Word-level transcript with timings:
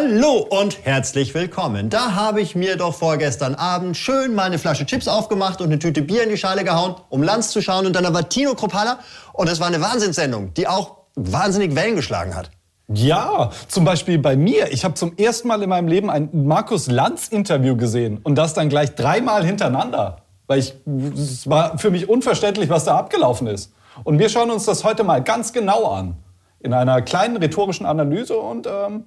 Hallo 0.00 0.46
und 0.48 0.84
herzlich 0.84 1.34
willkommen. 1.34 1.90
Da 1.90 2.14
habe 2.14 2.40
ich 2.40 2.54
mir 2.54 2.76
doch 2.76 2.94
vorgestern 2.94 3.56
Abend 3.56 3.96
schön 3.96 4.32
mal 4.32 4.44
eine 4.44 4.60
Flasche 4.60 4.86
Chips 4.86 5.08
aufgemacht 5.08 5.60
und 5.60 5.66
eine 5.66 5.80
Tüte 5.80 6.02
Bier 6.02 6.22
in 6.22 6.28
die 6.28 6.36
Schale 6.36 6.62
gehauen, 6.62 6.94
um 7.08 7.20
Lanz 7.20 7.50
zu 7.50 7.60
schauen. 7.60 7.84
Und 7.84 7.96
dann 7.96 8.14
war 8.14 8.28
Tino 8.28 8.54
Kropala 8.54 9.00
und 9.32 9.48
es 9.48 9.58
war 9.58 9.66
eine 9.66 9.80
Wahnsinnssendung, 9.80 10.54
die 10.54 10.68
auch 10.68 10.98
wahnsinnig 11.16 11.74
Wellen 11.74 11.96
geschlagen 11.96 12.36
hat. 12.36 12.52
Ja, 12.86 13.50
zum 13.66 13.84
Beispiel 13.84 14.20
bei 14.20 14.36
mir. 14.36 14.72
Ich 14.72 14.84
habe 14.84 14.94
zum 14.94 15.16
ersten 15.16 15.48
Mal 15.48 15.60
in 15.64 15.68
meinem 15.68 15.88
Leben 15.88 16.10
ein 16.10 16.28
Markus 16.32 16.86
Lanz-Interview 16.86 17.76
gesehen 17.76 18.20
und 18.22 18.36
das 18.36 18.54
dann 18.54 18.68
gleich 18.68 18.94
dreimal 18.94 19.44
hintereinander. 19.44 20.18
Weil 20.46 20.60
ich, 20.60 20.74
es 21.12 21.50
war 21.50 21.76
für 21.76 21.90
mich 21.90 22.08
unverständlich, 22.08 22.70
was 22.70 22.84
da 22.84 22.96
abgelaufen 22.96 23.48
ist. 23.48 23.72
Und 24.04 24.20
wir 24.20 24.28
schauen 24.28 24.52
uns 24.52 24.64
das 24.64 24.84
heute 24.84 25.02
mal 25.02 25.24
ganz 25.24 25.52
genau 25.52 25.90
an. 25.90 26.14
In 26.60 26.72
einer 26.72 27.02
kleinen 27.02 27.36
rhetorischen 27.36 27.84
Analyse 27.84 28.38
und 28.38 28.68
ähm, 28.68 29.06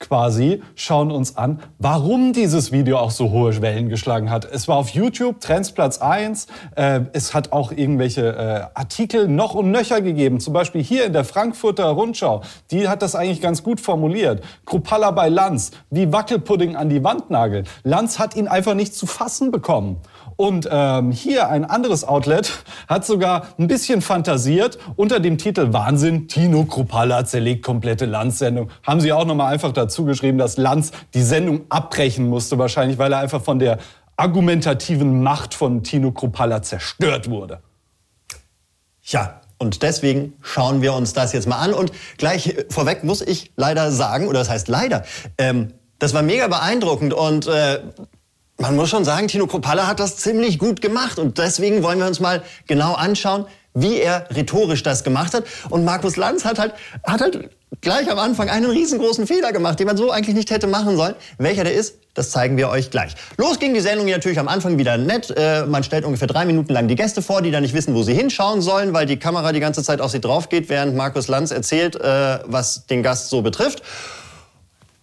quasi 0.00 0.62
schauen 0.74 1.12
uns 1.12 1.36
an, 1.36 1.60
warum 1.78 2.32
dieses 2.32 2.72
Video 2.72 2.98
auch 2.98 3.10
so 3.10 3.30
hohe 3.30 3.60
Wellen 3.60 3.88
geschlagen 3.88 4.30
hat. 4.30 4.46
Es 4.50 4.66
war 4.66 4.76
auf 4.76 4.88
YouTube, 4.88 5.40
Trends 5.40 5.72
Platz 5.72 5.98
1. 5.98 6.46
Äh, 6.74 7.02
es 7.12 7.34
hat 7.34 7.52
auch 7.52 7.70
irgendwelche 7.70 8.26
äh, 8.26 8.78
Artikel 8.78 9.28
noch 9.28 9.54
und 9.54 9.70
nöcher 9.70 10.00
gegeben. 10.00 10.40
Zum 10.40 10.54
Beispiel 10.54 10.82
hier 10.82 11.04
in 11.04 11.12
der 11.12 11.24
Frankfurter 11.24 11.84
Rundschau. 11.86 12.42
Die 12.70 12.88
hat 12.88 13.02
das 13.02 13.14
eigentlich 13.14 13.42
ganz 13.42 13.62
gut 13.62 13.80
formuliert. 13.80 14.42
Krupalla 14.64 15.10
bei 15.10 15.28
Lanz, 15.28 15.72
wie 15.90 16.10
Wackelpudding 16.10 16.76
an 16.76 16.88
die 16.88 17.04
Wand 17.04 17.30
nageln. 17.30 17.66
Lanz 17.84 18.18
hat 18.18 18.34
ihn 18.34 18.48
einfach 18.48 18.74
nicht 18.74 18.94
zu 18.94 19.06
fassen 19.06 19.50
bekommen. 19.50 19.98
Und 20.40 20.66
ähm, 20.72 21.10
hier 21.12 21.50
ein 21.50 21.66
anderes 21.66 22.02
Outlet 22.02 22.64
hat 22.88 23.04
sogar 23.04 23.48
ein 23.58 23.66
bisschen 23.66 24.00
fantasiert 24.00 24.78
unter 24.96 25.20
dem 25.20 25.36
Titel 25.36 25.74
Wahnsinn, 25.74 26.28
Tino 26.28 26.64
Krupalla 26.64 27.26
zerlegt 27.26 27.62
komplette 27.62 28.06
Lanz-Sendung. 28.06 28.70
Haben 28.86 29.02
sie 29.02 29.12
auch 29.12 29.26
nochmal 29.26 29.52
einfach 29.52 29.72
dazu 29.72 30.06
geschrieben, 30.06 30.38
dass 30.38 30.56
Lanz 30.56 30.92
die 31.12 31.20
Sendung 31.20 31.66
abbrechen 31.68 32.26
musste, 32.26 32.56
wahrscheinlich, 32.56 32.96
weil 32.96 33.12
er 33.12 33.18
einfach 33.18 33.42
von 33.42 33.58
der 33.58 33.80
argumentativen 34.16 35.22
Macht 35.22 35.52
von 35.52 35.82
Tino 35.82 36.10
Krupalla 36.10 36.62
zerstört 36.62 37.28
wurde. 37.28 37.60
Ja, 39.02 39.42
und 39.58 39.82
deswegen 39.82 40.32
schauen 40.40 40.80
wir 40.80 40.94
uns 40.94 41.12
das 41.12 41.34
jetzt 41.34 41.48
mal 41.48 41.58
an. 41.58 41.74
Und 41.74 41.92
gleich 42.16 42.56
vorweg 42.70 43.04
muss 43.04 43.20
ich 43.20 43.52
leider 43.56 43.92
sagen, 43.92 44.26
oder 44.26 44.38
das 44.38 44.48
heißt 44.48 44.68
leider, 44.68 45.04
ähm, 45.36 45.74
das 45.98 46.14
war 46.14 46.22
mega 46.22 46.48
beeindruckend 46.48 47.12
und 47.12 47.46
äh, 47.46 47.80
man 48.60 48.76
muss 48.76 48.90
schon 48.90 49.04
sagen, 49.04 49.26
Tino 49.26 49.46
Kropalla 49.46 49.86
hat 49.86 50.00
das 50.00 50.16
ziemlich 50.16 50.58
gut 50.58 50.80
gemacht. 50.80 51.18
Und 51.18 51.38
deswegen 51.38 51.82
wollen 51.82 51.98
wir 51.98 52.06
uns 52.06 52.20
mal 52.20 52.42
genau 52.66 52.92
anschauen, 52.94 53.46
wie 53.74 53.98
er 53.98 54.26
rhetorisch 54.30 54.82
das 54.82 55.02
gemacht 55.02 55.32
hat. 55.34 55.44
Und 55.70 55.84
Markus 55.84 56.16
Lanz 56.16 56.44
hat 56.44 56.58
halt, 56.58 56.74
hat 57.04 57.20
halt 57.20 57.50
gleich 57.80 58.10
am 58.10 58.18
Anfang 58.18 58.50
einen 58.50 58.70
riesengroßen 58.70 59.26
Fehler 59.26 59.52
gemacht, 59.52 59.78
den 59.80 59.86
man 59.86 59.96
so 59.96 60.10
eigentlich 60.10 60.34
nicht 60.34 60.50
hätte 60.50 60.66
machen 60.66 60.96
sollen. 60.96 61.14
Welcher 61.38 61.64
der 61.64 61.72
ist, 61.72 61.94
das 62.14 62.30
zeigen 62.30 62.56
wir 62.56 62.68
euch 62.68 62.90
gleich. 62.90 63.14
Los 63.38 63.58
ging 63.58 63.72
die 63.72 63.80
Sendung 63.80 64.06
natürlich 64.06 64.38
am 64.38 64.48
Anfang 64.48 64.76
wieder 64.76 64.98
nett. 64.98 65.32
Äh, 65.36 65.64
man 65.66 65.82
stellt 65.82 66.04
ungefähr 66.04 66.28
drei 66.28 66.44
Minuten 66.44 66.72
lang 66.72 66.88
die 66.88 66.96
Gäste 66.96 67.22
vor, 67.22 67.40
die 67.40 67.50
dann 67.50 67.62
nicht 67.62 67.74
wissen, 67.74 67.94
wo 67.94 68.02
sie 68.02 68.12
hinschauen 68.12 68.60
sollen, 68.60 68.92
weil 68.92 69.06
die 69.06 69.18
Kamera 69.18 69.52
die 69.52 69.60
ganze 69.60 69.82
Zeit 69.82 70.00
auf 70.00 70.10
sie 70.10 70.20
drauf 70.20 70.48
geht, 70.48 70.68
während 70.68 70.96
Markus 70.96 71.28
Lanz 71.28 71.50
erzählt, 71.52 71.96
äh, 71.96 72.40
was 72.44 72.86
den 72.86 73.02
Gast 73.02 73.30
so 73.30 73.40
betrifft. 73.40 73.82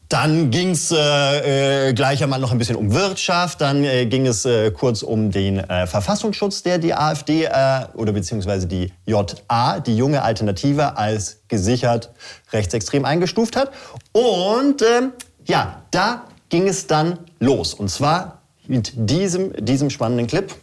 Dann 0.09 0.51
ging 0.51 0.71
es 0.71 0.91
äh, 0.91 1.89
äh, 1.89 1.93
gleich 1.93 2.23
einmal 2.23 2.39
noch 2.39 2.53
ein 2.53 2.57
bisschen 2.57 2.77
um 2.77 2.93
Wirtschaft. 2.93 3.59
Dann 3.59 3.83
äh, 3.83 4.05
ging 4.05 4.25
es 4.25 4.45
äh, 4.45 4.71
kurz 4.71 5.03
um 5.03 5.31
den 5.31 5.59
äh, 5.59 5.85
Verfassungsschutz, 5.85 6.63
der 6.63 6.77
die 6.77 6.93
AfD 6.93 7.43
äh, 7.43 7.85
oder 7.93 8.13
beziehungsweise 8.13 8.67
die 8.67 8.93
JA, 9.05 9.81
die 9.81 9.97
junge 9.97 10.21
Alternative, 10.21 10.97
als 10.97 11.41
gesichert 11.49 12.13
rechtsextrem 12.53 13.03
eingestuft 13.03 13.57
hat. 13.57 13.71
Und 14.13 14.81
ähm, 14.81 15.11
ja, 15.45 15.83
da 15.91 16.23
ging 16.47 16.67
es 16.69 16.87
dann 16.87 17.19
los. 17.39 17.73
Und 17.73 17.89
zwar 17.89 18.41
mit 18.65 18.93
diesem, 18.95 19.53
diesem 19.65 19.89
spannenden 19.89 20.27
Clip. 20.27 20.55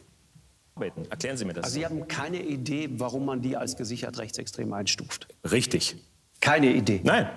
Erklären 1.10 1.36
Sie 1.36 1.44
mir 1.44 1.52
das. 1.52 1.64
Also 1.64 1.74
Sie 1.74 1.84
haben 1.84 2.08
keine 2.08 2.42
Idee, 2.42 2.88
warum 2.96 3.26
man 3.26 3.42
die 3.42 3.56
als 3.56 3.76
gesichert 3.76 4.19
rechtsextrem 4.19 4.72
einstuft. 4.72 5.28
Richtig. 5.48 5.96
Keine 6.40 6.69
Idee. 6.72 7.00
Nein. 7.04 7.28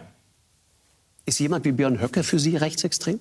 Ist 1.27 1.39
jemand 1.39 1.65
wie 1.65 1.73
Björn 1.73 1.99
Höcke 2.01 2.23
für 2.23 2.39
Sie 2.39 2.55
rechtsextrem? 2.55 3.19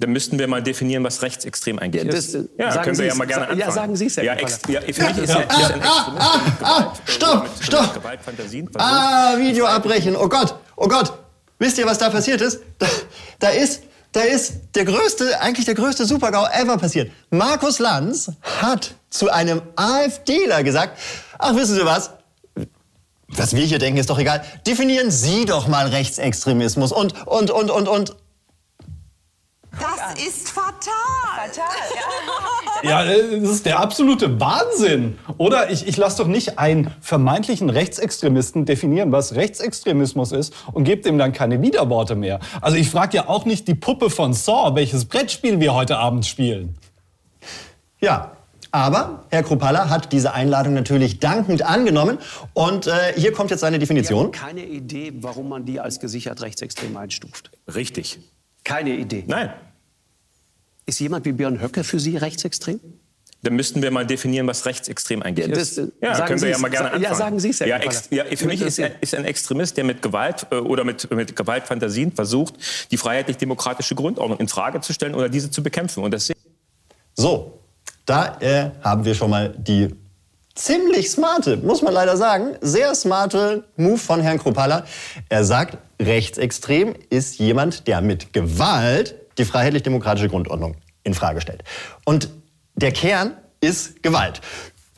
Dann 0.00 0.10
müssten 0.10 0.38
wir 0.38 0.48
mal 0.48 0.62
definieren, 0.62 1.04
was 1.04 1.20
rechtsextrem 1.22 1.78
eigentlich 1.78 2.02
Ja, 2.02 2.10
das, 2.10 2.24
ist. 2.24 2.34
äh, 2.34 2.44
Ja, 2.58 2.72
sagen 2.72 2.84
können 2.84 2.98
wir 2.98 3.02
Sie 3.04 3.08
ja 3.08 3.14
mal 3.14 3.24
es. 3.24 3.28
gerne 3.28 3.42
anfangen. 3.44 3.60
ja, 3.60 3.70
sagen 3.70 3.96
Sie 3.96 4.06
es, 4.06 4.16
Herr 4.16 4.24
ja, 4.24 4.32
ex 4.34 4.58
ja, 4.66 4.80
für 4.80 4.86
mich 4.86 4.94
ist 4.94 5.18
ist 5.18 5.28
er 5.28 5.36
ein 5.36 5.44
Extremist, 5.44 5.68
der 5.68 5.76
mit 5.76 6.58
Gewalt, 6.58 6.86
äh, 7.06 7.10
stopp, 7.12 7.48
stopp. 7.60 8.00
Ah, 8.76 9.34
Video 9.38 9.66
abbrechen. 9.66 10.16
Oh 10.16 10.28
Gott, 10.28 10.54
oh 10.76 10.88
Gott. 10.88 11.12
Wisst 11.58 11.78
ihr, 11.78 11.86
was 11.86 11.98
da 11.98 12.08
passiert 12.10 12.40
ist? 12.40 12.60
Da, 12.78 12.86
da 13.38 13.48
ist, 13.50 13.82
da 14.12 14.22
ist 14.22 14.54
der 14.74 14.86
größte, 14.86 15.40
eigentlich 15.40 15.66
der 15.66 15.74
größte 15.76 16.06
Supergau 16.06 16.46
ever 16.46 16.78
passiert. 16.78 17.12
Markus 17.30 17.78
Lanz 17.78 18.32
hat 18.42 18.94
zu 19.10 19.30
einem 19.30 19.60
AfDler 19.76 20.64
gesagt, 20.64 20.98
ach, 21.38 21.54
wissen 21.54 21.74
Sie 21.76 21.84
was? 21.84 22.10
Was 23.36 23.54
wir 23.54 23.64
hier 23.64 23.78
denken, 23.78 23.98
ist 23.98 24.10
doch 24.10 24.18
egal. 24.18 24.44
Definieren 24.66 25.10
Sie 25.10 25.44
doch 25.44 25.66
mal 25.66 25.88
Rechtsextremismus 25.88 26.92
und, 26.92 27.26
und, 27.26 27.50
und, 27.50 27.70
und, 27.70 27.88
und. 27.88 28.16
Das 29.72 30.24
ist 30.24 30.50
fatal. 30.50 30.70
Ja, 32.82 33.02
äh, 33.02 33.40
das 33.40 33.50
ist 33.50 33.66
der 33.66 33.80
absolute 33.80 34.38
Wahnsinn. 34.40 35.18
Oder 35.38 35.70
ich, 35.70 35.88
ich 35.88 35.96
lasse 35.96 36.18
doch 36.22 36.26
nicht 36.26 36.58
einen 36.58 36.92
vermeintlichen 37.00 37.70
Rechtsextremisten 37.70 38.66
definieren, 38.66 39.10
was 39.10 39.34
Rechtsextremismus 39.34 40.32
ist 40.32 40.52
und 40.72 40.84
gebe 40.84 41.00
dem 41.00 41.16
dann 41.16 41.32
keine 41.32 41.62
Widerworte 41.62 42.14
mehr. 42.14 42.40
Also 42.60 42.76
ich 42.76 42.90
frage 42.90 43.16
ja 43.16 43.28
auch 43.28 43.46
nicht 43.46 43.68
die 43.68 43.74
Puppe 43.74 44.10
von 44.10 44.34
Saw, 44.34 44.74
welches 44.74 45.06
Brettspiel 45.06 45.60
wir 45.60 45.72
heute 45.72 45.96
Abend 45.96 46.26
spielen. 46.26 46.76
Ja, 48.00 48.32
aber 48.74 49.24
Herr 49.30 49.44
Kropalla 49.44 49.88
hat 49.88 50.12
diese 50.12 50.34
Einladung 50.34 50.74
natürlich 50.74 51.20
dankend 51.20 51.62
angenommen. 51.62 52.18
Und 52.54 52.88
äh, 52.88 52.92
hier 53.16 53.32
kommt 53.32 53.50
jetzt 53.52 53.60
seine 53.60 53.78
Definition. 53.78 54.24
haben 54.26 54.32
keine 54.32 54.64
Idee, 54.66 55.12
warum 55.20 55.48
man 55.48 55.64
die 55.64 55.78
als 55.78 56.00
gesichert 56.00 56.42
rechtsextrem 56.42 56.96
einstuft. 56.96 57.52
Richtig. 57.72 58.18
Keine 58.64 58.90
Idee. 58.96 59.22
Nein. 59.28 59.52
Ist 60.86 60.98
jemand 61.00 61.24
wie 61.24 61.32
Björn 61.32 61.62
Höcke 61.62 61.84
für 61.84 62.00
Sie 62.00 62.16
rechtsextrem? 62.16 62.80
Dann 63.42 63.54
müssten 63.54 63.80
wir 63.82 63.90
mal 63.92 64.06
definieren, 64.06 64.46
was 64.48 64.66
rechtsextrem 64.66 65.22
eigentlich 65.22 65.46
Ja, 65.46 65.52
ist. 65.56 65.78
das, 65.78 65.86
äh, 65.86 65.90
Ja, 66.02 66.14
sagen 66.14 66.26
können 66.28 66.40
wir 66.40 66.46
Sie 66.46 66.50
ja 66.50 66.56
es. 66.56 66.62
mal 66.62 66.68
gerne 66.70 66.86
anfangen. 66.88 67.04
ja, 67.04 67.14
sagen 67.14 67.38
Sie 67.40 67.50
es, 67.50 67.58
ja, 67.60 67.66
ja, 68.10 68.24
für 68.36 68.46
mich 68.46 68.60
ist, 68.60 68.78
ist 68.78 69.14
ein 69.14 69.24
Extremist, 69.24 69.76
der 69.76 69.84
mit 69.84 70.02
Gewalt 70.02 70.46
äh, 70.50 70.56
oder 70.56 70.82
mit, 70.82 71.08
mit 71.14 71.36
Gewaltfantasien 71.36 72.10
versucht, 72.10 72.54
die 72.90 72.96
freiheitlich-demokratische 72.96 73.94
Grundordnung 73.94 74.40
in 74.40 74.48
Frage 74.48 74.80
zu 74.80 74.92
stellen 74.92 75.14
oder 75.14 75.28
diese 75.28 75.50
zu 75.50 75.62
bekämpfen. 75.62 76.02
Und 76.02 76.12
das 76.12 76.32
So, 77.14 77.60
da 78.06 78.36
äh, 78.40 78.70
haben 78.82 79.04
wir 79.04 79.14
schon 79.14 79.30
mal 79.30 79.54
die 79.56 79.94
ziemlich 80.54 81.10
smarte, 81.10 81.56
muss 81.56 81.82
man 81.82 81.92
leider 81.92 82.16
sagen, 82.16 82.56
sehr 82.60 82.94
smarte 82.94 83.64
Move 83.76 83.98
von 83.98 84.20
Herrn 84.20 84.38
Kropala. 84.38 84.84
Er 85.28 85.44
sagt, 85.44 85.78
rechtsextrem 86.00 86.94
ist 87.10 87.38
jemand, 87.38 87.86
der 87.86 88.00
mit 88.00 88.32
Gewalt 88.32 89.16
die 89.38 89.44
freiheitlich-demokratische 89.44 90.28
Grundordnung 90.28 90.76
in 91.02 91.14
Frage 91.14 91.40
stellt. 91.40 91.64
Und 92.04 92.28
der 92.76 92.92
Kern 92.92 93.32
ist 93.60 94.02
Gewalt. 94.02 94.40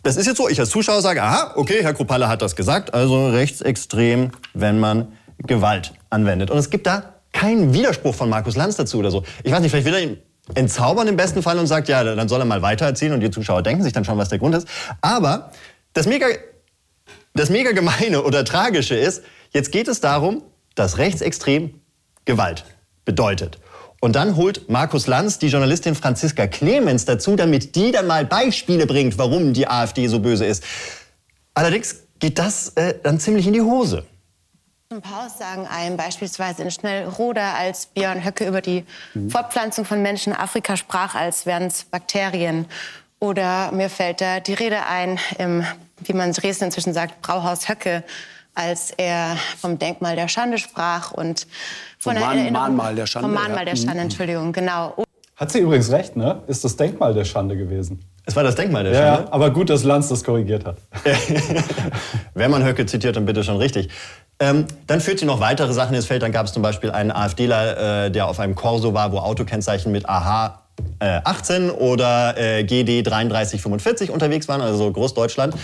Das 0.03 0.17
ist 0.17 0.27
jetzt 0.27 0.37
so, 0.37 0.49
ich 0.49 0.61
als 0.61 0.71
Zuschauer 0.71 1.01
sage, 1.01 1.23
aha, 1.23 1.55
okay, 1.57 1.83
Herr 1.83 1.95
Kropala 1.95 2.29
hat 2.29 2.43
das 2.43 2.55
gesagt, 2.55 2.95
also 2.95 3.29
rechtsextrem, 3.29 4.31
wenn 4.55 4.79
man 4.79 5.13
Gewalt 5.39 5.95
anwendet. 6.11 6.51
Und 6.51 6.59
es 6.59 6.71
gibt 6.71 6.87
da 6.87 7.15
keinen 7.33 7.73
Widerspruch 7.75 8.15
von 8.15 8.29
Markus 8.29 8.57
Lanz 8.57 8.77
dazu 8.77 8.99
oder 8.99 9.11
so. 9.11 9.25
Ich 9.43 9.53
weiß 9.53 9.61
nicht, 9.61 9.71
vielleicht 9.71 9.87
will 9.87 9.95
er 9.95 10.01
ihn 10.01 10.19
entzaubern 10.55 11.09
im 11.09 11.17
besten 11.17 11.43
Fall 11.43 11.59
und 11.59 11.67
sagt, 11.67 11.89
ja, 11.89 12.05
dann 12.05 12.29
soll 12.29 12.41
er 12.41 12.45
mal 12.45 12.63
weitererzählen 12.63 13.13
und 13.13 13.21
die 13.21 13.31
Zuschauer 13.31 13.63
denken 13.63 13.83
sich 13.83 13.93
dann 13.93 14.05
schon, 14.05 14.19
was 14.19 14.29
der 14.29 14.39
Grund 14.39 14.55
ist. 14.55 14.69
Aber 15.01 15.51
das 15.93 16.07
mega, 16.07 16.27
das 17.35 17.51
mega 17.51 17.73
gemeine 17.73 18.23
oder 18.23 18.45
tragische 18.45 18.95
ist, 18.95 19.23
jetzt 19.53 19.73
geht 19.73 19.89
es 19.89 20.01
darum, 20.01 20.43
dass 20.75 20.99
rechtsextrem 20.99 21.81
Gewalt 22.25 22.65
bedeutet. 23.05 23.59
Und 24.01 24.15
dann 24.15 24.37
holt 24.37 24.69
Markus 24.69 25.07
Lanz 25.07 25.39
die 25.39 25.49
Journalistin 25.49 25.95
Franziska 25.95 26.47
Clemens 26.47 27.07
dazu, 27.07 27.35
damit 27.35 27.75
die 27.75 27.93
dann 27.93 28.07
mal 28.07 28.27
Beispiele 28.27 28.87
bringt, 28.87 29.19
warum 29.19 29.53
die 29.53 29.67
AfD 29.67 30.07
so 30.07 30.21
böse 30.21 30.45
ist. 30.45 30.63
Allerdings 31.55 32.03
geht 32.19 32.39
das 32.39 32.71
äh, 32.77 32.95
dann 33.03 33.19
ziemlich 33.19 33.47
in 33.47 33.55
die 33.55 33.63
Hose. 33.63 34.05
Ein 34.89 35.03
paar 35.03 35.27
Aussagen 35.27 35.67
ein, 35.67 35.97
beispielsweise 35.97 36.63
in 36.63 36.71
Schnellroda, 36.71 37.55
als 37.55 37.87
Björn 37.87 38.25
Höcke 38.25 38.47
über 38.47 38.61
die 38.61 38.85
Fortpflanzung 39.31 39.85
von 39.85 40.01
Menschen 40.01 40.33
in 40.33 40.39
Afrika 40.39 40.77
sprach, 40.77 41.17
als 41.17 41.45
wären 41.45 41.65
es 41.65 41.85
Bakterien. 41.85 42.67
Oder 43.19 43.73
mir 43.73 43.91
fällt 43.91 44.21
da 44.21 44.39
die 44.39 44.55
Rede 44.55 44.87
ein, 44.87 45.19
im, 45.39 45.65
wie 45.99 46.13
man 46.13 46.29
in 46.29 46.35
Dresden 46.35 46.67
inzwischen 46.67 46.95
sagt, 46.95 47.21
Brauhaus 47.21 47.69
Höcke, 47.69 48.05
als 48.55 48.93
er 48.93 49.37
vom 49.59 49.77
Denkmal 49.79 50.15
der 50.15 50.29
Schande 50.29 50.59
sprach 50.59 51.11
und 51.11 51.49
von 51.99 52.17
Vom 52.17 52.53
Mahnmal 52.53 52.95
der 52.95 53.07
Schande, 53.07 53.27
Vom 53.29 53.35
Mahnmal 53.35 53.65
der 53.65 53.75
Schande, 53.75 54.03
Entschuldigung, 54.03 54.53
genau. 54.53 54.95
Hat 55.37 55.53
sie 55.53 55.59
übrigens 55.59 55.91
recht, 55.91 56.17
ne? 56.17 56.43
Ist 56.47 56.65
das 56.65 56.77
Denkmal 56.77 57.13
der 57.13 57.25
Schande 57.27 57.57
gewesen. 57.57 58.03
Es 58.25 58.35
war 58.35 58.43
das 58.43 58.55
Denkmal 58.55 58.85
der 58.85 58.93
Ja, 58.95 58.99
Schande. 58.99 59.23
ja, 59.29 59.33
aber 59.33 59.51
gut, 59.51 59.69
dass 59.69 59.85
Lanz 59.85 60.09
das 60.09 60.25
korrigiert 60.25 60.65
hat. 60.65 60.79
Wenn 62.35 62.51
man 62.51 62.65
Höcke 62.65 62.87
zitiert, 62.87 63.17
dann 63.17 63.27
bitte 63.27 63.45
schon 63.45 63.57
richtig. 63.59 63.89
Ähm, 64.41 64.67
dann 64.87 65.01
führt 65.01 65.19
sie 65.19 65.27
noch 65.27 65.41
weitere 65.41 65.73
Sachen 65.75 65.95
ins 65.95 66.07
Feld. 66.07 66.23
Dann 66.23 66.33
gab 66.33 66.47
es 66.47 66.53
zum 66.53 66.63
Beispiel 66.63 66.91
einen 66.91 67.11
AfDler, 67.11 68.07
äh, 68.07 68.11
der 68.11 68.29
auf 68.29 68.41
einem 68.41 68.55
Corso 68.55 68.95
war, 68.95 69.13
wo 69.13 69.19
Autokennzeichen 69.19 69.93
mit 69.93 70.09
AH 70.09 70.63
äh, 71.01 71.21
18 71.25 71.71
oder 71.71 72.37
äh, 72.39 72.65
GD 72.65 73.03
3345 73.03 74.11
unterwegs 74.11 74.49
waren, 74.49 74.61
also 74.63 74.91
Großdeutschland. 74.91 75.55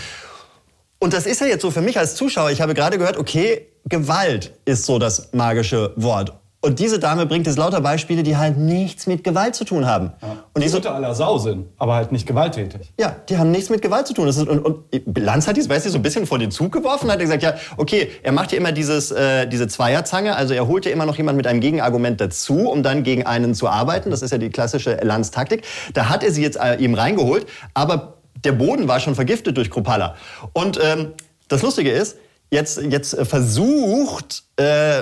Und 0.99 1.13
das 1.13 1.25
ist 1.25 1.41
ja 1.41 1.47
jetzt 1.47 1.61
so 1.63 1.71
für 1.71 1.81
mich 1.81 1.97
als 1.97 2.15
Zuschauer. 2.15 2.51
Ich 2.51 2.61
habe 2.61 2.73
gerade 2.73 2.97
gehört, 2.97 3.17
okay, 3.17 3.67
Gewalt 3.85 4.53
ist 4.65 4.85
so 4.85 4.99
das 4.99 5.33
magische 5.33 5.93
Wort. 5.95 6.33
Und 6.63 6.79
diese 6.79 6.97
Dame 6.97 7.25
bringt 7.25 7.45
jetzt 7.45 7.57
lauter 7.57 7.81
Beispiele, 7.81 8.23
die 8.23 8.37
halt 8.37 8.57
nichts 8.57 9.05
mit 9.05 9.25
Gewalt 9.25 9.53
zu 9.53 9.65
tun 9.65 9.85
haben. 9.85 10.13
Ja. 10.21 10.29
Und 10.29 10.39
die 10.55 10.61
die 10.61 10.69
so, 10.69 10.77
unter 10.77 10.95
aller 10.95 11.13
Sau 11.13 11.37
sind, 11.37 11.67
aber 11.77 11.95
halt 11.95 12.13
nicht 12.13 12.25
gewalttätig. 12.25 12.93
ja, 12.97 13.17
die 13.27 13.37
haben 13.37 13.51
nichts 13.51 13.69
mit 13.69 13.81
Gewalt 13.81 14.07
zu 14.07 14.13
tun. 14.13 14.29
Ist, 14.29 14.37
und, 14.37 14.59
und 14.59 14.85
Lanz 15.17 15.45
hat 15.45 15.57
dies, 15.57 15.67
weißt 15.67 15.87
du, 15.87 15.89
so 15.89 15.97
ein 15.97 16.01
bisschen 16.01 16.25
vor 16.25 16.39
den 16.39 16.51
Zug 16.51 16.71
geworfen, 16.71 17.11
hat 17.11 17.19
gesagt, 17.19 17.43
ja, 17.43 17.55
okay, 17.75 18.11
er 18.23 18.31
macht 18.31 18.51
hier 18.51 18.59
immer 18.59 18.71
dieses, 18.71 19.11
äh, 19.11 19.45
diese 19.45 19.67
Zweierzange, 19.67 20.37
also 20.37 20.53
er 20.53 20.65
holt 20.65 20.85
ja 20.85 20.93
immer 20.93 21.05
noch 21.05 21.17
jemand 21.17 21.35
mit 21.35 21.47
einem 21.47 21.59
Gegenargument 21.59 22.21
dazu, 22.21 22.69
um 22.69 22.81
dann 22.81 23.03
gegen 23.03 23.25
einen 23.25 23.55
zu 23.55 23.67
arbeiten. 23.67 24.09
Das 24.09 24.21
ist 24.21 24.31
ja 24.31 24.37
die 24.37 24.49
klassische 24.49 24.99
Lanz-Taktik. 25.03 25.65
Da 25.93 26.07
hat 26.07 26.23
er 26.23 26.31
sie 26.31 26.43
jetzt 26.43 26.57
äh, 26.57 26.75
ihm 26.75 26.93
reingeholt, 26.93 27.45
aber 27.73 28.19
der 28.41 28.53
Boden 28.53 28.87
war 28.87 29.01
schon 29.01 29.15
vergiftet 29.15 29.57
durch 29.57 29.69
Kruppalla. 29.69 30.15
Und 30.53 30.79
ähm, 30.81 31.11
das 31.49 31.61
Lustige 31.61 31.91
ist, 31.91 32.15
jetzt, 32.53 32.81
jetzt 32.81 33.13
äh, 33.13 33.25
versucht, 33.25 34.43
äh, 34.55 35.01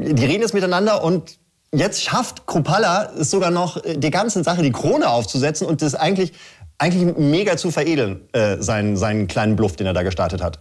die 0.00 0.24
reden 0.24 0.42
jetzt 0.42 0.54
miteinander 0.54 1.04
und 1.04 1.38
jetzt 1.72 2.02
schafft 2.02 2.46
Kruppalla 2.46 3.12
es 3.18 3.30
sogar 3.30 3.50
noch, 3.50 3.84
äh, 3.84 3.96
die 3.96 4.10
ganze 4.10 4.42
Sache 4.42 4.62
die 4.62 4.72
Krone 4.72 5.08
aufzusetzen 5.08 5.66
und 5.66 5.82
das 5.82 5.94
eigentlich, 5.94 6.32
eigentlich 6.78 7.16
mega 7.16 7.56
zu 7.56 7.70
veredeln, 7.70 8.22
äh, 8.32 8.56
seinen, 8.60 8.96
seinen 8.96 9.28
kleinen 9.28 9.56
Bluff, 9.56 9.76
den 9.76 9.86
er 9.86 9.92
da 9.92 10.02
gestartet 10.02 10.42
hat. 10.42 10.60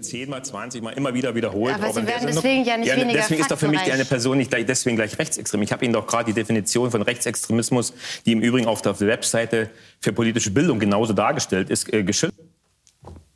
zehnmal, 0.00 0.44
20 0.44 0.82
Mal 0.82 0.90
immer 0.90 1.14
wieder 1.14 1.34
wiederholt. 1.34 1.74
Aber 1.74 1.88
Sie 1.88 2.00
der 2.00 2.08
werden 2.08 2.26
deswegen 2.26 2.64
ja 2.64 2.76
nicht 2.76 2.94
weniger 2.94 3.20
Deswegen 3.20 3.40
ist 3.40 3.50
doch 3.50 3.58
für 3.58 3.68
mich 3.68 3.80
eine 3.92 4.04
Person 4.04 4.38
nicht 4.38 4.50
gleich, 4.50 4.66
deswegen 4.66 4.96
gleich 4.96 5.18
rechtsextrem. 5.18 5.62
Ich 5.62 5.72
habe 5.72 5.84
Ihnen 5.84 5.94
doch 5.94 6.06
gerade 6.06 6.26
die 6.26 6.32
Definition 6.32 6.90
von 6.90 7.02
Rechtsextremismus, 7.02 7.92
die 8.26 8.32
im 8.32 8.40
Übrigen 8.40 8.66
auf 8.66 8.82
der 8.82 8.98
Webseite 9.00 9.70
für 10.00 10.12
politische 10.12 10.50
Bildung 10.50 10.80
genauso 10.80 11.12
dargestellt 11.12 11.70
ist, 11.70 11.92
äh, 11.92 12.02
geschildert. 12.02 12.53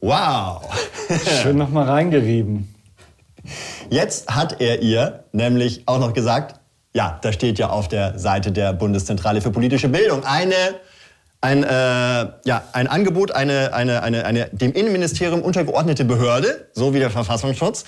Wow! 0.01 0.63
Schön 1.43 1.57
nochmal 1.57 1.89
reingerieben. 1.89 2.73
Jetzt 3.91 4.29
hat 4.29 4.61
er 4.61 4.81
ihr 4.81 5.25
nämlich 5.33 5.83
auch 5.87 5.99
noch 5.99 6.13
gesagt, 6.13 6.61
ja, 6.95 7.19
da 7.21 7.33
steht 7.33 7.59
ja 7.59 7.71
auf 7.71 7.89
der 7.89 8.19
Seite 8.19 8.53
der 8.53 8.73
Bundeszentrale 8.73 9.41
für 9.41 9.51
politische 9.51 9.89
Bildung 9.89 10.25
eine, 10.25 10.55
ein, 11.41 11.65
äh, 11.65 11.69
ja, 11.69 12.63
ein 12.73 12.87
Angebot, 12.87 13.33
eine, 13.33 13.73
eine, 13.75 14.03
eine, 14.03 14.25
eine 14.25 14.49
dem 14.53 14.73
Innenministerium 14.73 15.43
untergeordnete 15.43 16.05
Behörde, 16.05 16.69
so 16.75 16.95
wie 16.95 17.01
der 17.01 17.11
Verfassungsschutz, 17.11 17.85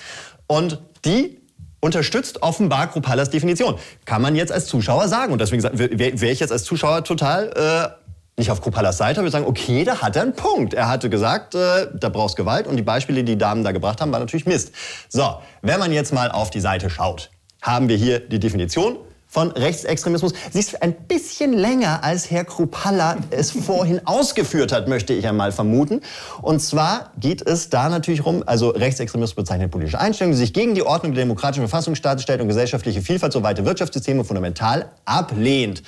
und 0.47 0.81
die 1.05 1.41
unterstützt 1.79 2.43
offenbar 2.43 2.91
Kruppallas 2.91 3.29
Definition. 3.29 3.75
Kann 4.05 4.21
man 4.21 4.35
jetzt 4.35 4.51
als 4.51 4.67
Zuschauer 4.67 5.07
sagen. 5.07 5.33
Und 5.33 5.41
deswegen 5.41 5.63
wäre 5.63 6.21
wär 6.21 6.31
ich 6.31 6.39
jetzt 6.39 6.51
als 6.51 6.63
Zuschauer 6.63 7.03
total 7.03 7.51
äh, 7.55 8.00
nicht 8.37 8.51
auf 8.51 8.61
Kruppallas 8.61 8.97
Seite, 8.97 9.19
aber 9.19 9.25
wir 9.25 9.31
sagen, 9.31 9.45
okay, 9.45 9.83
da 9.83 10.01
hat 10.01 10.15
er 10.15 10.23
einen 10.23 10.33
Punkt. 10.33 10.73
Er 10.73 10.89
hatte 10.89 11.09
gesagt, 11.09 11.55
äh, 11.55 11.87
da 11.93 12.09
brauchst 12.09 12.35
Gewalt 12.35 12.67
und 12.67 12.77
die 12.77 12.81
Beispiele, 12.81 13.23
die 13.23 13.33
die 13.33 13.37
Damen 13.37 13.63
da 13.63 13.71
gebracht 13.71 14.01
haben, 14.01 14.11
waren 14.11 14.21
natürlich 14.21 14.45
Mist. 14.45 14.71
So, 15.09 15.35
wenn 15.61 15.79
man 15.79 15.91
jetzt 15.91 16.13
mal 16.13 16.31
auf 16.31 16.49
die 16.49 16.61
Seite 16.61 16.89
schaut, 16.89 17.29
haben 17.61 17.87
wir 17.89 17.97
hier 17.97 18.19
die 18.19 18.39
Definition 18.39 18.97
von 19.31 19.51
Rechtsextremismus. 19.51 20.33
Sie 20.51 20.59
ist 20.59 20.81
ein 20.81 20.93
bisschen 20.93 21.53
länger, 21.53 22.03
als 22.03 22.29
Herr 22.29 22.43
Kruppalla 22.43 23.17
es 23.29 23.51
vorhin 23.65 24.05
ausgeführt 24.05 24.73
hat, 24.73 24.89
möchte 24.89 25.13
ich 25.13 25.25
einmal 25.25 25.53
vermuten. 25.53 26.01
Und 26.41 26.59
zwar 26.61 27.11
geht 27.17 27.41
es 27.41 27.69
da 27.69 27.87
natürlich 27.87 28.25
rum, 28.25 28.43
also 28.45 28.69
Rechtsextremismus 28.69 29.35
bezeichnet 29.35 29.71
politische 29.71 29.99
Einstellungen, 29.99 30.33
die 30.33 30.39
sich 30.39 30.53
gegen 30.53 30.75
die 30.75 30.83
Ordnung 30.83 31.13
der 31.13 31.23
demokratischen 31.23 31.61
Verfassungsstaat 31.61 32.21
stellt 32.21 32.41
und 32.41 32.49
gesellschaftliche 32.49 33.01
Vielfalt 33.01 33.31
so 33.31 33.41
weite 33.41 33.65
Wirtschaftssysteme 33.65 34.25
fundamental 34.25 34.89
ablehnt. 35.05 35.81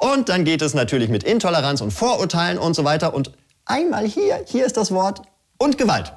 Und 0.00 0.30
dann 0.30 0.44
geht 0.44 0.62
es 0.62 0.72
natürlich 0.72 1.10
mit 1.10 1.22
Intoleranz 1.22 1.82
und 1.82 1.92
Vorurteilen 1.92 2.58
und 2.58 2.74
so 2.74 2.84
weiter. 2.84 3.12
Und 3.12 3.32
einmal 3.66 4.06
hier, 4.06 4.42
hier 4.46 4.64
ist 4.64 4.78
das 4.78 4.92
Wort 4.92 5.22
und 5.58 5.76
Gewalt. 5.76 6.14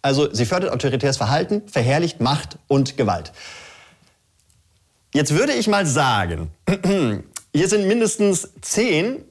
Also 0.00 0.32
sie 0.32 0.46
fördert 0.46 0.72
autoritäres 0.72 1.16
Verhalten, 1.16 1.62
verherrlicht 1.66 2.20
Macht 2.20 2.58
und 2.68 2.96
Gewalt. 2.96 3.32
Jetzt 5.12 5.34
würde 5.34 5.52
ich 5.52 5.66
mal 5.66 5.86
sagen, 5.86 6.50
hier 7.54 7.68
sind 7.68 7.86
mindestens 7.86 8.48
zehn 8.60 9.24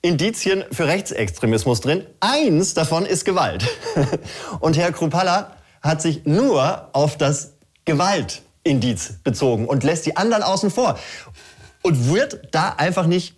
Indizien 0.00 0.64
für 0.72 0.86
Rechtsextremismus 0.86 1.82
drin. 1.82 2.06
Eins 2.20 2.72
davon 2.72 3.04
ist 3.04 3.24
Gewalt. 3.24 3.66
Und 4.60 4.76
Herr 4.76 4.92
Krupalla 4.92 5.56
hat 5.82 6.00
sich 6.00 6.24
nur 6.24 6.88
auf 6.92 7.16
das 7.18 7.54
Gewaltindiz 7.84 9.14
bezogen 9.24 9.66
und 9.66 9.82
lässt 9.84 10.06
die 10.06 10.16
anderen 10.16 10.42
außen 10.42 10.70
vor. 10.70 10.98
Und 11.82 12.12
wird 12.12 12.48
da 12.50 12.70
einfach 12.70 13.06
nicht, 13.06 13.36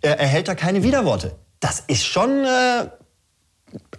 er 0.00 0.18
erhält 0.18 0.48
da 0.48 0.54
keine 0.54 0.82
Widerworte. 0.82 1.36
Das 1.60 1.82
ist 1.86 2.04
schon 2.04 2.44
äh, 2.44 2.88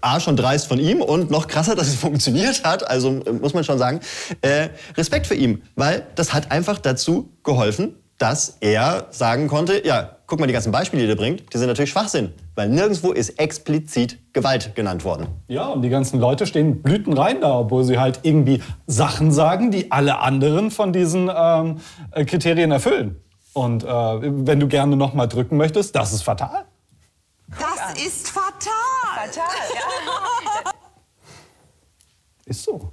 A, 0.01 0.19
schon 0.19 0.37
dreist 0.37 0.67
von 0.67 0.79
ihm 0.79 1.01
und 1.01 1.31
noch 1.31 1.47
krasser, 1.47 1.75
dass 1.75 1.87
es 1.87 1.95
funktioniert 1.99 2.63
hat. 2.63 2.87
Also 2.87 3.21
äh, 3.25 3.31
muss 3.31 3.53
man 3.53 3.63
schon 3.63 3.77
sagen, 3.77 3.99
äh, 4.41 4.69
Respekt 4.95 5.27
für 5.27 5.35
ihn, 5.35 5.63
weil 5.75 6.05
das 6.15 6.33
hat 6.33 6.51
einfach 6.51 6.79
dazu 6.79 7.33
geholfen, 7.43 7.95
dass 8.17 8.57
er 8.61 9.07
sagen 9.09 9.47
konnte, 9.47 9.85
ja, 9.85 10.17
guck 10.25 10.39
mal, 10.39 10.47
die 10.47 10.53
ganzen 10.53 10.71
Beispiele, 10.71 11.03
die 11.03 11.09
er 11.09 11.17
bringt, 11.17 11.53
die 11.53 11.57
sind 11.57 11.67
natürlich 11.67 11.91
Schwachsinn, 11.91 12.31
weil 12.55 12.69
nirgendwo 12.69 13.11
ist 13.11 13.37
explizit 13.39 14.33
Gewalt 14.33 14.73
genannt 14.73 15.03
worden. 15.03 15.27
Ja, 15.47 15.67
und 15.67 15.81
die 15.81 15.89
ganzen 15.89 16.19
Leute 16.19 16.45
stehen 16.45 16.81
Blüten 16.81 17.13
rein 17.13 17.41
da, 17.41 17.59
obwohl 17.59 17.83
sie 17.83 17.99
halt 17.99 18.19
irgendwie 18.23 18.61
Sachen 18.87 19.31
sagen, 19.31 19.69
die 19.69 19.91
alle 19.91 20.19
anderen 20.19 20.71
von 20.71 20.93
diesen 20.93 21.29
ähm, 21.35 21.77
äh, 22.11 22.23
Kriterien 22.23 22.71
erfüllen. 22.71 23.17
Und 23.55 23.85
äh, 23.85 23.87
wenn 23.87 24.59
du 24.59 24.67
gerne 24.67 24.97
noch 24.97 25.13
mal 25.13 25.27
drücken 25.27 25.55
möchtest, 25.55 25.95
das 25.95 26.11
ist 26.11 26.23
fatal. 26.23 26.65
Das 27.47 28.05
ist 28.05 28.29
fatal. 28.29 29.29
Ist 32.45 32.63
so. 32.63 32.91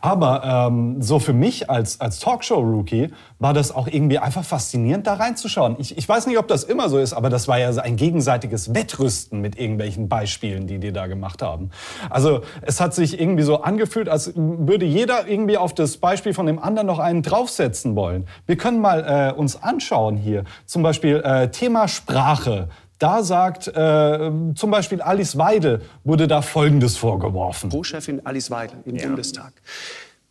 Aber 0.00 0.68
ähm, 0.68 1.00
so 1.00 1.18
für 1.18 1.32
mich 1.32 1.70
als, 1.70 2.00
als 2.00 2.20
Talkshow-Rookie 2.20 3.10
war 3.38 3.52
das 3.54 3.74
auch 3.74 3.86
irgendwie 3.86 4.18
einfach 4.18 4.44
faszinierend, 4.44 5.06
da 5.06 5.14
reinzuschauen. 5.14 5.76
Ich, 5.78 5.96
ich 5.96 6.08
weiß 6.08 6.26
nicht, 6.26 6.38
ob 6.38 6.48
das 6.48 6.64
immer 6.64 6.88
so 6.88 6.98
ist, 6.98 7.12
aber 7.12 7.30
das 7.30 7.48
war 7.48 7.58
ja 7.58 7.70
ein 7.70 7.96
gegenseitiges 7.96 8.74
Wettrüsten 8.74 9.40
mit 9.40 9.58
irgendwelchen 9.58 10.08
Beispielen, 10.08 10.66
die 10.66 10.78
die 10.78 10.92
da 10.92 11.06
gemacht 11.06 11.42
haben. 11.42 11.70
Also 12.10 12.42
es 12.62 12.80
hat 12.80 12.94
sich 12.94 13.20
irgendwie 13.20 13.42
so 13.42 13.62
angefühlt, 13.62 14.08
als 14.08 14.32
würde 14.34 14.84
jeder 14.84 15.26
irgendwie 15.28 15.56
auf 15.56 15.74
das 15.74 15.96
Beispiel 15.96 16.34
von 16.34 16.46
dem 16.46 16.58
anderen 16.58 16.86
noch 16.86 16.98
einen 16.98 17.22
draufsetzen 17.22 17.96
wollen. 17.96 18.26
Wir 18.46 18.56
können 18.56 18.80
mal 18.80 19.32
äh, 19.34 19.38
uns 19.38 19.62
anschauen 19.62 20.16
hier, 20.16 20.44
zum 20.66 20.82
Beispiel 20.82 21.16
äh, 21.24 21.50
Thema 21.50 21.88
Sprache. 21.88 22.68
Da 22.98 23.22
sagt 23.22 23.68
äh, 23.68 24.30
zum 24.54 24.70
Beispiel 24.70 25.00
Alice 25.00 25.38
Weidel, 25.38 25.82
wurde 26.04 26.26
da 26.26 26.42
Folgendes 26.42 26.96
vorgeworfen. 26.96 27.70
Pro-Chefin 27.70 28.26
Alice 28.26 28.50
Weidel 28.50 28.78
im 28.84 28.96
Bundestag, 28.96 29.52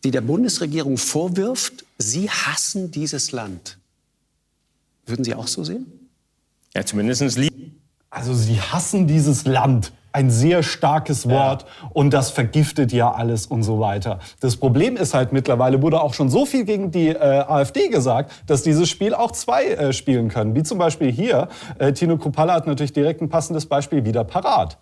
die 0.04 0.10
der 0.10 0.20
Bundesregierung 0.20 0.98
vorwirft, 0.98 1.84
sie 1.96 2.28
hassen 2.28 2.90
dieses 2.90 3.32
Land. 3.32 3.78
Würden 5.06 5.24
Sie 5.24 5.34
auch 5.34 5.48
so 5.48 5.64
sehen? 5.64 5.86
Ja, 6.74 6.84
zumindest 6.84 7.38
lieb. 7.38 7.72
Also 8.10 8.34
sie 8.34 8.60
hassen 8.60 9.06
dieses 9.06 9.46
Land. 9.46 9.92
Ein 10.18 10.30
sehr 10.32 10.64
starkes 10.64 11.28
Wort 11.28 11.64
und 11.92 12.12
das 12.12 12.32
vergiftet 12.32 12.92
ja 12.92 13.12
alles 13.12 13.46
und 13.46 13.62
so 13.62 13.78
weiter. 13.78 14.18
Das 14.40 14.56
Problem 14.56 14.96
ist 14.96 15.14
halt 15.14 15.32
mittlerweile 15.32 15.80
wurde 15.80 16.00
auch 16.00 16.12
schon 16.12 16.28
so 16.28 16.44
viel 16.44 16.64
gegen 16.64 16.90
die 16.90 17.10
äh, 17.10 17.18
AfD 17.20 17.86
gesagt, 17.86 18.32
dass 18.48 18.64
dieses 18.64 18.88
Spiel 18.88 19.14
auch 19.14 19.30
zwei 19.30 19.66
äh, 19.66 19.92
spielen 19.92 20.28
können. 20.28 20.56
Wie 20.56 20.64
zum 20.64 20.76
Beispiel 20.76 21.12
hier. 21.12 21.46
Äh, 21.78 21.92
Tino 21.92 22.16
Kruppalla 22.16 22.54
hat 22.54 22.66
natürlich 22.66 22.92
direkt 22.92 23.22
ein 23.22 23.28
passendes 23.28 23.66
Beispiel 23.66 24.04
wieder 24.04 24.24
parat. 24.24 24.76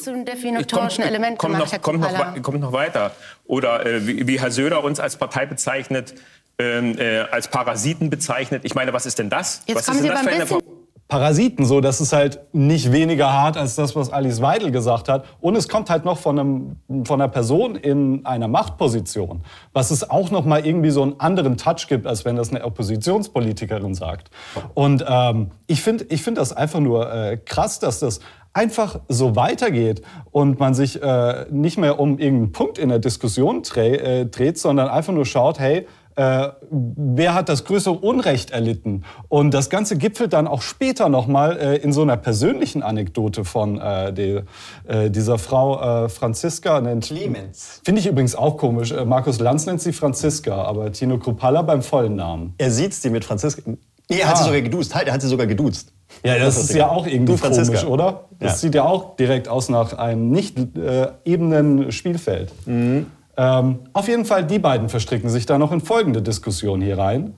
Zum 0.00 0.24
definitorischen 0.24 1.02
Element 1.02 1.38
kommt 1.38 1.54
gemacht, 1.54 1.72
noch, 1.72 1.82
kommt, 1.82 2.00
noch, 2.00 2.42
kommt 2.42 2.60
noch 2.60 2.72
weiter. 2.72 3.10
Oder 3.46 3.84
äh, 3.84 4.06
wie, 4.06 4.28
wie 4.28 4.38
Herr 4.38 4.52
Söder 4.52 4.84
uns 4.84 5.00
als 5.00 5.16
Partei 5.16 5.44
bezeichnet, 5.44 6.14
ähm, 6.60 6.96
äh, 7.00 7.22
als 7.32 7.48
Parasiten 7.48 8.10
bezeichnet. 8.10 8.64
Ich 8.64 8.76
meine, 8.76 8.92
was 8.92 9.06
ist 9.06 9.18
denn 9.18 9.28
das? 9.28 9.62
Jetzt 9.66 9.78
was 9.78 9.86
kommen 9.86 9.96
ist 9.96 10.02
Sie 10.02 10.08
denn 10.08 10.16
das 10.18 10.24
aber 10.24 10.30
ein 10.36 10.46
für 10.46 10.54
eine 10.54 10.60
bisschen- 10.60 10.81
Parasiten, 11.12 11.66
so, 11.66 11.82
das 11.82 12.00
ist 12.00 12.14
halt 12.14 12.40
nicht 12.54 12.90
weniger 12.90 13.30
hart 13.30 13.58
als 13.58 13.74
das, 13.74 13.94
was 13.94 14.10
Alice 14.10 14.40
Weidel 14.40 14.70
gesagt 14.70 15.10
hat. 15.10 15.26
Und 15.42 15.56
es 15.56 15.68
kommt 15.68 15.90
halt 15.90 16.06
noch 16.06 16.16
von, 16.16 16.38
einem, 16.38 16.76
von 17.04 17.20
einer 17.20 17.28
Person 17.28 17.76
in 17.76 18.24
einer 18.24 18.48
Machtposition, 18.48 19.42
was 19.74 19.90
es 19.90 20.08
auch 20.08 20.30
noch 20.30 20.46
mal 20.46 20.64
irgendwie 20.64 20.88
so 20.88 21.02
einen 21.02 21.20
anderen 21.20 21.58
Touch 21.58 21.86
gibt, 21.86 22.06
als 22.06 22.24
wenn 22.24 22.36
das 22.36 22.48
eine 22.48 22.64
Oppositionspolitikerin 22.64 23.92
sagt. 23.92 24.30
Und 24.72 25.04
ähm, 25.06 25.50
ich 25.66 25.82
finde 25.82 26.06
ich 26.08 26.22
find 26.22 26.38
das 26.38 26.54
einfach 26.54 26.80
nur 26.80 27.12
äh, 27.12 27.36
krass, 27.36 27.78
dass 27.78 28.00
das 28.00 28.20
einfach 28.54 29.00
so 29.08 29.36
weitergeht 29.36 30.00
und 30.30 30.60
man 30.60 30.72
sich 30.72 31.02
äh, 31.02 31.44
nicht 31.50 31.76
mehr 31.76 32.00
um 32.00 32.18
irgendeinen 32.18 32.52
Punkt 32.52 32.78
in 32.78 32.88
der 32.88 33.00
Diskussion 33.00 33.62
äh, 33.74 34.24
dreht, 34.24 34.58
sondern 34.58 34.88
einfach 34.88 35.12
nur 35.12 35.26
schaut, 35.26 35.58
hey, 35.58 35.86
äh, 36.16 36.48
wer 36.70 37.34
hat 37.34 37.48
das 37.48 37.64
größere 37.64 37.94
Unrecht 37.94 38.50
erlitten? 38.50 39.04
Und 39.28 39.52
das 39.52 39.70
Ganze 39.70 39.96
gipfelt 39.96 40.32
dann 40.32 40.46
auch 40.46 40.62
später 40.62 41.08
nochmal 41.08 41.56
äh, 41.58 41.76
in 41.78 41.92
so 41.92 42.02
einer 42.02 42.16
persönlichen 42.16 42.82
Anekdote 42.82 43.44
von 43.44 43.78
äh, 43.80 44.12
die, 44.12 44.40
äh, 44.86 45.10
dieser 45.10 45.38
Frau 45.38 46.04
äh, 46.04 46.08
Franziska. 46.08 46.80
Nennt, 46.80 47.04
Clemens. 47.06 47.80
Finde 47.84 48.00
ich 48.00 48.06
übrigens 48.06 48.34
auch 48.34 48.56
komisch. 48.56 48.92
Äh, 48.92 49.04
Markus 49.04 49.40
Lanz 49.40 49.66
nennt 49.66 49.80
sie 49.80 49.92
Franziska, 49.92 50.54
aber 50.62 50.92
Tino 50.92 51.18
Kruppalla 51.18 51.62
beim 51.62 51.82
vollen 51.82 52.16
Namen. 52.16 52.54
Er 52.58 52.70
sieht 52.70 52.94
sie 52.94 53.10
mit 53.10 53.24
Franziska. 53.24 53.62
Nee, 54.10 54.18
er 54.18 54.28
hat 54.28 54.36
sie 54.36 54.42
Ah. 54.42 54.46
sogar 54.46 54.60
geduzt. 54.62 54.94
Halt, 54.94 55.06
er 55.08 55.14
hat 55.14 55.22
sie 55.22 55.28
sogar 55.28 55.46
geduzt. 55.46 55.92
Ja, 56.24 56.38
das 56.38 56.58
ist 56.58 56.74
ja 56.74 56.88
auch 56.90 57.06
irgendwie 57.06 57.32
Du, 57.32 57.38
Franziska. 57.38 57.78
komisch, 57.78 57.86
oder? 57.90 58.24
Das 58.38 58.52
Ja. 58.52 58.58
sieht 58.58 58.74
ja 58.74 58.84
auch 58.84 59.16
direkt 59.16 59.48
aus 59.48 59.70
nach 59.70 59.94
einem 59.96 60.30
nicht 60.30 60.58
äh, 60.76 61.08
ebenen 61.24 61.90
Spielfeld. 61.90 62.52
Mhm. 62.66 63.06
Ähm, 63.36 63.80
auf 63.92 64.08
jeden 64.08 64.24
Fall, 64.24 64.44
die 64.44 64.58
beiden 64.58 64.88
verstricken 64.88 65.30
sich 65.30 65.46
da 65.46 65.58
noch 65.58 65.72
in 65.72 65.80
folgende 65.80 66.22
Diskussion 66.22 66.80
hier 66.80 66.98
rein. 66.98 67.34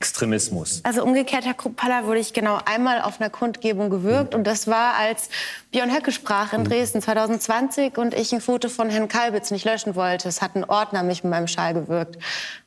Extremismus. 0.00 0.80
Also 0.82 1.02
umgekehrt, 1.04 1.44
Herr 1.44 1.52
Kruppalla, 1.52 2.06
wurde 2.06 2.20
ich 2.20 2.32
genau 2.32 2.58
einmal 2.64 3.02
auf 3.02 3.20
einer 3.20 3.28
Kundgebung 3.28 3.90
gewürgt. 3.90 4.34
Und 4.34 4.46
das 4.46 4.66
war, 4.66 4.94
als 4.98 5.28
Björn 5.72 5.94
Höcke 5.94 6.10
sprach 6.10 6.54
in 6.54 6.64
Dresden 6.64 7.02
2020 7.02 7.98
und 7.98 8.14
ich 8.14 8.32
ein 8.32 8.40
Foto 8.40 8.70
von 8.70 8.88
Herrn 8.88 9.08
Kalbitz 9.08 9.50
nicht 9.50 9.66
löschen 9.66 9.96
wollte. 9.96 10.26
Es 10.26 10.40
hat 10.40 10.56
ein 10.56 10.64
Ordner 10.64 11.02
mich 11.02 11.22
mit 11.22 11.30
meinem 11.30 11.48
Schal 11.48 11.74
gewürgt. 11.74 12.16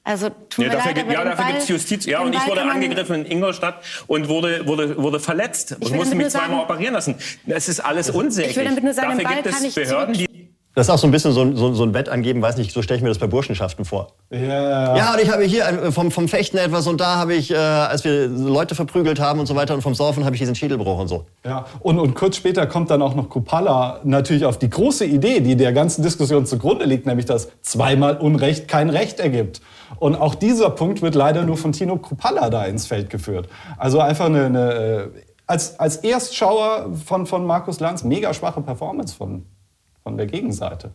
Also 0.03 0.29
tut 0.29 0.65
Ja, 0.65 0.73
mir 0.73 0.77
dafür, 0.77 0.93
leid, 0.93 1.11
ja, 1.11 1.23
dafür 1.23 1.45
gibt 1.45 1.57
es 1.63 1.69
Justiz. 1.69 2.05
Ja, 2.05 2.19
und 2.21 2.33
ich 2.33 2.39
Ball 2.39 2.49
wurde 2.49 2.61
angegriffen 2.61 3.25
in 3.25 3.31
Ingolstadt 3.31 3.83
und 4.05 4.29
wurde, 4.29 4.67
wurde, 4.67 4.95
wurde 5.01 5.19
verletzt 5.19 5.75
und 5.79 5.95
musste 5.95 6.13
mich 6.13 6.29
zweimal 6.29 6.59
operieren 6.59 6.93
lassen. 6.93 7.15
Das 7.47 7.67
ist 7.67 7.79
alles 7.79 8.11
unsäglich. 8.11 8.51
Ich 8.51 8.57
will 8.57 8.65
damit 8.65 8.83
nur 8.83 8.93
sagen, 8.93 9.17
dafür 9.17 9.41
gibt 9.41 9.47
es 9.47 9.73
Behörden, 9.73 10.13
die 10.13 10.32
Das 10.75 10.87
ist 10.87 10.89
auch 10.93 10.97
so 10.97 11.05
ein 11.07 11.11
bisschen 11.11 11.31
so, 11.33 11.41
ein- 11.41 11.55
so, 11.55 11.73
so 11.73 11.83
ein 11.83 11.93
Wett 11.93 12.09
angeben, 12.09 12.41
weiß 12.41 12.57
nicht, 12.57 12.71
so 12.73 12.81
stelle 12.81 12.97
ich 12.97 13.03
mir 13.03 13.09
das 13.09 13.19
bei 13.19 13.27
Burschenschaften 13.27 13.85
vor. 13.85 14.07
Ja, 14.31 14.97
Ja, 14.97 15.13
und 15.13 15.21
ich 15.21 15.31
habe 15.31 15.43
hier 15.43 15.65
äh, 15.67 15.91
vom, 15.91 16.09
vom 16.09 16.27
Fechten 16.27 16.57
etwas 16.57 16.87
und 16.87 16.99
da 16.99 17.17
habe 17.17 17.35
ich, 17.35 17.51
äh, 17.51 17.55
als 17.55 18.03
wir 18.03 18.27
Leute 18.27 18.73
verprügelt 18.73 19.19
haben 19.19 19.39
und 19.39 19.45
so 19.45 19.55
weiter 19.55 19.75
und 19.75 19.81
vom 19.81 19.93
Saufen 19.93 20.25
habe 20.25 20.35
ich 20.35 20.39
diesen 20.41 20.55
Schädelbruch 20.55 20.97
und 20.99 21.07
so. 21.09 21.25
Ja, 21.45 21.65
und, 21.81 21.99
und 21.99 22.15
kurz 22.15 22.37
später 22.37 22.65
kommt 22.65 22.89
dann 22.89 23.03
auch 23.03 23.13
noch 23.13 23.29
Kupala 23.29 23.99
natürlich 24.03 24.45
auf 24.45 24.57
die 24.57 24.69
große 24.69 25.05
Idee, 25.05 25.41
die 25.41 25.55
der 25.55 25.73
ganzen 25.73 26.01
Diskussion 26.01 26.47
zugrunde 26.47 26.85
liegt, 26.85 27.05
nämlich 27.05 27.27
dass 27.27 27.49
zweimal 27.61 28.17
Unrecht 28.17 28.67
kein 28.67 28.89
Recht 28.89 29.19
ergibt. 29.19 29.61
Und 29.99 30.15
auch 30.15 30.33
dieser 30.33 30.71
Punkt 30.71 31.03
wird 31.03 31.13
leider 31.13 31.43
nur 31.43 31.57
von 31.57 31.71
Tino 31.71 31.97
Kupala 31.97 32.49
da 32.49 32.65
ins 32.65 32.87
Feld 32.87 33.11
geführt. 33.11 33.47
Also 33.77 33.99
einfach 33.99 34.25
eine, 34.25 34.45
eine 34.45 34.73
äh, 34.73 35.07
als, 35.45 35.79
als 35.79 35.97
Erstschauer 35.97 36.89
von, 37.05 37.27
von 37.27 37.45
Markus 37.45 37.79
Lanz 37.79 38.03
mega 38.03 38.33
schwache 38.33 38.61
Performance 38.61 39.13
von, 39.15 39.45
von 40.03 40.17
der 40.17 40.27
Gegenseite. 40.27 40.91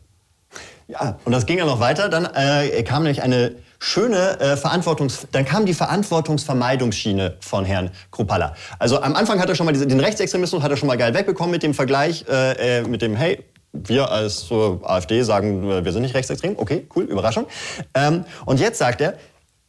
Ja, 0.86 1.18
und 1.24 1.32
das 1.32 1.44
ging 1.44 1.58
ja 1.58 1.66
noch 1.66 1.80
weiter. 1.80 2.08
Dann 2.08 2.26
äh, 2.34 2.82
kam 2.82 3.02
nämlich 3.02 3.22
eine 3.22 3.56
schöne 3.78 4.40
äh, 4.40 4.56
Verantwortungs... 4.56 5.26
Dann 5.32 5.44
kam 5.44 5.66
die 5.66 5.74
Verantwortungsvermeidungsschiene 5.74 7.36
von 7.40 7.64
Herrn 7.64 7.90
Kruppalla. 8.10 8.54
Also 8.78 9.00
am 9.02 9.14
Anfang 9.14 9.38
hat 9.38 9.48
er 9.48 9.54
schon 9.54 9.66
mal 9.66 9.72
diese, 9.72 9.86
den 9.86 10.00
Rechtsextremismus 10.00 10.62
hat 10.62 10.70
er 10.70 10.76
schon 10.78 10.86
mal 10.86 10.96
geil 10.96 11.12
wegbekommen 11.12 11.50
mit 11.50 11.62
dem 11.62 11.74
Vergleich, 11.74 12.24
äh, 12.28 12.78
äh, 12.78 12.88
mit 12.88 13.02
dem, 13.02 13.14
hey, 13.16 13.44
wir 13.72 14.10
als 14.10 14.50
AfD 14.50 15.22
sagen, 15.22 15.70
äh, 15.70 15.84
wir 15.84 15.92
sind 15.92 16.02
nicht 16.02 16.14
rechtsextrem. 16.14 16.54
Okay, 16.56 16.86
cool, 16.96 17.04
Überraschung. 17.04 17.46
Ähm, 17.94 18.24
und 18.46 18.58
jetzt 18.58 18.78
sagt 18.78 19.02
er, 19.02 19.14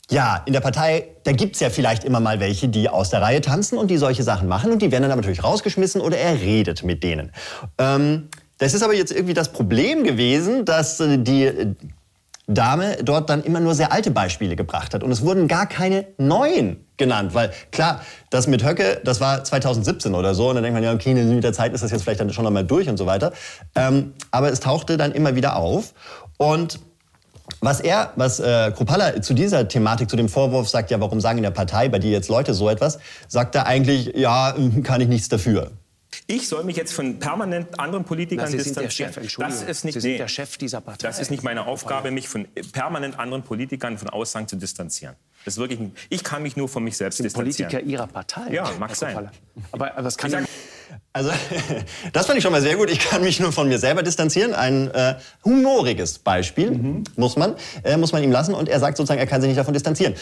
ja, 0.10 0.42
in 0.46 0.54
der 0.54 0.62
Partei, 0.62 1.10
da 1.24 1.34
gibt's 1.34 1.60
ja 1.60 1.70
vielleicht 1.70 2.04
immer 2.04 2.20
mal 2.20 2.40
welche, 2.40 2.68
die 2.68 2.90
aus 2.90 3.10
der 3.10 3.22
Reihe 3.22 3.42
tanzen 3.42 3.78
und 3.78 3.92
die 3.92 3.98
solche 3.98 4.24
Sachen 4.24 4.48
machen 4.48 4.72
und 4.72 4.82
die 4.82 4.92
werden 4.92 5.04
dann 5.04 5.12
aber 5.12 5.22
natürlich 5.22 5.44
rausgeschmissen 5.44 6.02
oder 6.02 6.18
er 6.18 6.42
redet 6.42 6.84
mit 6.84 7.04
denen. 7.04 7.32
Ähm, 7.78 8.30
das 8.60 8.74
ist 8.74 8.84
aber 8.84 8.94
jetzt 8.94 9.12
irgendwie 9.12 9.34
das 9.34 9.50
Problem 9.50 10.04
gewesen, 10.04 10.66
dass 10.66 11.00
äh, 11.00 11.18
die 11.18 11.46
äh, 11.46 11.74
Dame 12.48 12.98
dort 13.04 13.30
dann 13.30 13.44
immer 13.44 13.60
nur 13.60 13.76
sehr 13.76 13.92
alte 13.92 14.10
Beispiele 14.10 14.56
gebracht 14.56 14.94
hat 14.94 15.04
und 15.04 15.12
es 15.12 15.22
wurden 15.22 15.48
gar 15.48 15.68
keine 15.68 16.08
neuen 16.18 16.84
genannt, 16.98 17.34
weil 17.34 17.52
klar, 17.72 18.02
das 18.32 18.48
mit 18.48 18.64
Höcke, 18.64 19.02
das 19.04 19.22
war 19.22 19.44
2017 19.44 20.16
oder 20.16 20.34
so 20.34 20.50
und 20.50 20.56
dann 20.56 20.64
denkt 20.64 20.76
man 20.76 20.84
ja, 20.84 20.94
okay, 20.94 21.14
mit 21.14 21.44
der 21.44 21.54
Zeit 21.54 21.74
ist 21.74 21.84
das 21.84 21.92
jetzt 21.92 22.04
vielleicht 22.04 22.20
dann 22.20 22.34
schon 22.34 22.44
noch 22.44 22.52
mal 22.52 22.66
durch 22.66 22.90
und 22.90 22.98
so 22.98 23.06
weiter. 23.06 23.34
Ähm, 23.76 24.14
aber 24.32 24.52
es 24.52 24.60
tauchte 24.60 24.98
dann 24.98 25.12
immer 25.12 25.36
wieder 25.36 25.56
auf 25.56 25.94
und 26.38 26.80
was 27.62 27.82
er, 27.82 28.14
was 28.16 28.40
äh, 28.40 28.72
Kruppalla 28.76 29.22
zu 29.22 29.34
dieser 29.34 29.68
Thematik, 29.68 30.10
zu 30.10 30.16
dem 30.16 30.30
Vorwurf 30.30 30.70
sagt, 30.70 30.92
ja, 30.92 31.00
warum 31.00 31.22
sagen 31.22 31.38
in 31.38 31.44
der 31.44 31.52
Partei 31.52 31.90
bei 31.90 32.00
dir 32.00 32.12
jetzt 32.12 32.30
Leute 32.30 32.54
so 32.54 32.70
etwas, 32.70 33.00
sagt 33.28 33.56
er 33.56 33.66
eigentlich, 33.66 34.16
ja, 34.16 34.56
kann 34.84 35.02
ich 35.02 35.08
nichts 35.08 35.30
dafür. 35.30 35.72
Ich 36.32 36.48
soll 36.48 36.64
mich 36.64 36.76
jetzt 36.76 36.94
von 36.94 37.18
permanent 37.18 37.80
anderen 37.80 38.06
Politikern 38.06 38.46
Na, 38.52 38.56
distanzieren. 38.56 39.12
Chef, 39.12 39.38
das 39.40 39.64
ist 39.64 39.84
nicht, 39.84 39.96
Sie 39.96 40.00
sind 40.00 40.12
nee. 40.12 40.18
der 40.20 40.28
Chef 40.28 40.58
dieser 40.58 40.80
Partei. 40.80 41.08
Das 41.08 41.20
ist 41.20 41.32
nicht 41.32 41.42
meine 41.42 41.66
Aufgabe, 41.66 42.12
mich 42.12 42.30
von 42.30 42.48
permanent 42.72 43.18
anderen 43.18 43.42
Politikern 43.42 43.98
von 43.98 44.10
Aussagen 44.10 44.48
zu 44.48 44.56
distanzieren. 44.56 45.16
Das 45.44 45.56
ist 45.56 45.60
wirklich, 45.60 45.80
ich 46.10 46.24
kann 46.24 46.44
mich 46.44 46.56
nur 46.56 46.70
von 46.70 46.84
mich 46.84 46.98
selbst 46.98 47.18
distanzieren. 47.18 47.70
Politiker 47.70 47.82
Ihrer 47.82 48.06
Partei. 48.06 48.54
Ja, 48.54 48.70
mag 48.78 48.96
sein. 48.96 49.32
Aber, 49.72 49.92
aber 49.92 50.04
das 50.04 50.20
kann 50.20 50.30
Ich 50.30 50.38
ja 50.38 50.46
Also, 51.14 51.32
das 52.14 52.28
fand 52.28 52.38
ich 52.38 52.44
schon 52.44 52.52
mal 52.52 52.62
sehr 52.62 52.76
gut. 52.76 52.92
Ich 52.92 53.00
kann 53.00 53.24
mich 53.24 53.40
nur 53.40 53.52
von 53.52 53.68
mir 53.68 53.80
selber 53.80 54.04
distanzieren. 54.04 54.54
Ein 54.54 54.92
äh, 54.92 55.16
humoriges 55.44 56.20
Beispiel 56.20 57.04
muss 57.16 57.38
man, 57.38 57.56
äh, 57.84 57.98
muss 57.98 58.12
man 58.12 58.22
ihm 58.22 58.32
lassen. 58.32 58.54
Und 58.54 58.70
er 58.70 58.80
sagt 58.80 58.98
sozusagen, 58.98 59.20
er 59.20 59.26
kann 59.26 59.42
sich 59.42 59.48
nicht 59.48 59.58
davon 59.58 59.74
distanzieren. 59.74 60.14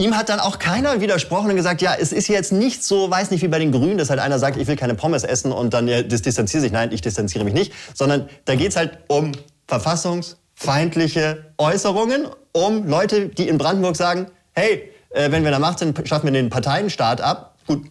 Ihm 0.00 0.16
hat 0.16 0.28
dann 0.28 0.38
auch 0.38 0.60
keiner 0.60 1.00
widersprochen 1.00 1.50
und 1.50 1.56
gesagt, 1.56 1.82
ja, 1.82 1.92
es 1.98 2.12
ist 2.12 2.28
jetzt 2.28 2.52
nicht 2.52 2.84
so, 2.84 3.10
weiß 3.10 3.32
nicht, 3.32 3.42
wie 3.42 3.48
bei 3.48 3.58
den 3.58 3.72
Grünen, 3.72 3.98
dass 3.98 4.10
halt 4.10 4.20
einer 4.20 4.38
sagt, 4.38 4.56
ich 4.56 4.68
will 4.68 4.76
keine 4.76 4.94
Pommes 4.94 5.24
essen 5.24 5.50
und 5.50 5.74
dann 5.74 5.88
ja, 5.88 6.02
das 6.02 6.22
distanziert 6.22 6.62
sich. 6.62 6.70
Nein, 6.70 6.92
ich 6.92 7.00
distanziere 7.00 7.44
mich 7.44 7.52
nicht. 7.52 7.72
Sondern 7.94 8.28
da 8.44 8.54
geht's 8.54 8.76
halt 8.76 8.98
um 9.08 9.32
verfassungsfeindliche 9.66 11.52
Äußerungen, 11.58 12.28
um 12.52 12.86
Leute, 12.86 13.28
die 13.28 13.48
in 13.48 13.58
Brandenburg 13.58 13.96
sagen, 13.96 14.28
hey, 14.52 14.92
äh, 15.10 15.32
wenn 15.32 15.42
wir 15.42 15.50
da 15.50 15.58
Macht 15.58 15.80
sind, 15.80 15.98
schaffen 16.06 16.26
wir 16.26 16.32
den 16.32 16.48
Parteienstaat 16.48 17.20
ab. 17.20 17.56
Gut, 17.66 17.90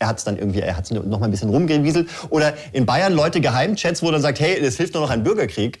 er 0.00 0.08
hat 0.08 0.18
es 0.18 0.24
dann 0.24 0.36
irgendwie, 0.36 0.58
er 0.58 0.76
hat 0.76 0.84
es 0.86 0.90
noch 0.90 1.20
mal 1.20 1.26
ein 1.26 1.30
bisschen 1.30 1.50
rumgewieselt. 1.50 2.10
Oder 2.30 2.54
in 2.72 2.84
Bayern 2.84 3.12
Leute 3.12 3.40
Geheimchats, 3.40 4.02
wo 4.02 4.10
dann 4.10 4.22
sagt, 4.22 4.40
hey, 4.40 4.58
es 4.58 4.76
hilft 4.76 4.94
nur 4.94 5.04
noch 5.04 5.10
ein 5.10 5.22
Bürgerkrieg. 5.22 5.78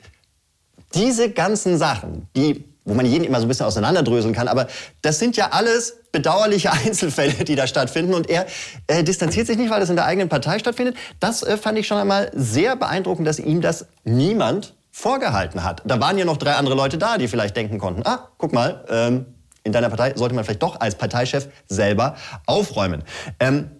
Diese 0.94 1.30
ganzen 1.30 1.78
Sachen, 1.78 2.28
die, 2.36 2.64
wo 2.84 2.94
man 2.94 3.06
jeden 3.06 3.24
immer 3.24 3.38
so 3.38 3.46
ein 3.46 3.48
bisschen 3.48 3.66
auseinanderdröseln 3.66 4.34
kann, 4.34 4.48
aber 4.48 4.66
das 5.02 5.18
sind 5.18 5.36
ja 5.36 5.48
alles 5.52 5.96
bedauerliche 6.12 6.72
Einzelfälle, 6.84 7.44
die 7.44 7.56
da 7.56 7.66
stattfinden. 7.66 8.14
Und 8.14 8.28
er 8.28 8.46
äh, 8.86 9.02
distanziert 9.02 9.46
sich 9.46 9.56
nicht, 9.56 9.70
weil 9.70 9.80
das 9.80 9.90
in 9.90 9.96
der 9.96 10.04
eigenen 10.04 10.28
Partei 10.28 10.58
stattfindet. 10.58 10.96
Das 11.20 11.42
äh, 11.42 11.56
fand 11.56 11.78
ich 11.78 11.86
schon 11.86 11.98
einmal 11.98 12.30
sehr 12.34 12.76
beeindruckend, 12.76 13.26
dass 13.26 13.38
ihm 13.38 13.60
das 13.60 13.86
niemand 14.04 14.74
vorgehalten 14.90 15.64
hat. 15.64 15.82
Da 15.84 15.98
waren 16.00 16.16
ja 16.18 16.24
noch 16.24 16.36
drei 16.36 16.54
andere 16.54 16.76
Leute 16.76 16.98
da, 16.98 17.18
die 17.18 17.26
vielleicht 17.26 17.56
denken 17.56 17.78
konnten, 17.78 18.02
ah, 18.06 18.28
guck 18.38 18.52
mal, 18.52 18.84
ähm, 18.88 19.26
in 19.64 19.72
deiner 19.72 19.88
Partei 19.88 20.12
sollte 20.14 20.34
man 20.34 20.44
vielleicht 20.44 20.62
doch 20.62 20.78
als 20.78 20.94
Parteichef 20.94 21.48
selber 21.66 22.16
aufräumen. 22.46 23.02
Ähm, 23.40 23.70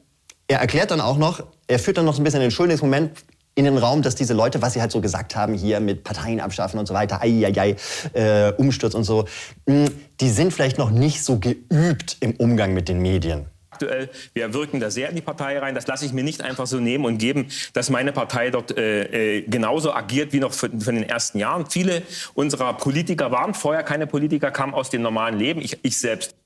er 0.48 0.58
erklärt 0.58 0.90
dann 0.90 1.00
auch 1.00 1.16
noch, 1.16 1.42
er 1.68 1.78
führt 1.78 1.98
dann 1.98 2.04
noch 2.04 2.14
so 2.14 2.20
ein 2.20 2.24
bisschen 2.24 2.40
den 2.40 2.46
Entschuldigungsmoment 2.46 3.12
in 3.54 3.64
den 3.64 3.78
Raum, 3.78 4.02
dass 4.02 4.14
diese 4.14 4.34
Leute, 4.34 4.62
was 4.62 4.72
sie 4.72 4.80
halt 4.80 4.90
so 4.90 5.00
gesagt 5.00 5.36
haben, 5.36 5.54
hier 5.54 5.80
mit 5.80 6.04
Parteien 6.04 6.40
abschaffen 6.40 6.78
und 6.78 6.86
so 6.86 6.94
weiter, 6.94 7.20
ai, 7.22 7.46
ai, 7.46 7.60
ai, 7.60 7.76
äh, 8.12 8.52
Umsturz 8.56 8.94
und 8.94 9.04
so, 9.04 9.26
mh, 9.66 9.88
die 10.20 10.28
sind 10.28 10.52
vielleicht 10.52 10.78
noch 10.78 10.90
nicht 10.90 11.22
so 11.22 11.38
geübt 11.38 12.16
im 12.20 12.32
Umgang 12.36 12.74
mit 12.74 12.88
den 12.88 13.00
Medien. 13.00 13.46
Aktuell, 13.70 14.08
wir 14.34 14.54
wirken 14.54 14.78
da 14.78 14.88
sehr 14.88 15.08
in 15.08 15.16
die 15.16 15.20
Partei 15.20 15.58
rein. 15.58 15.74
Das 15.74 15.88
lasse 15.88 16.06
ich 16.06 16.12
mir 16.12 16.22
nicht 16.22 16.42
einfach 16.42 16.66
so 16.66 16.78
nehmen 16.78 17.04
und 17.04 17.18
geben, 17.18 17.48
dass 17.72 17.90
meine 17.90 18.12
Partei 18.12 18.50
dort 18.50 18.76
äh, 18.76 19.38
äh, 19.38 19.42
genauso 19.42 19.92
agiert 19.92 20.32
wie 20.32 20.38
noch 20.38 20.52
für, 20.52 20.70
für 20.70 20.92
den 20.92 21.02
ersten 21.02 21.38
Jahren. 21.38 21.66
Viele 21.68 22.02
unserer 22.34 22.74
Politiker 22.74 23.32
waren 23.32 23.52
vorher 23.52 23.82
keine 23.82 24.06
Politiker, 24.06 24.52
kamen 24.52 24.74
aus 24.74 24.90
dem 24.90 25.02
normalen 25.02 25.36
Leben. 25.36 25.60
Ich, 25.60 25.78
ich 25.82 25.98
selbst. 25.98 26.36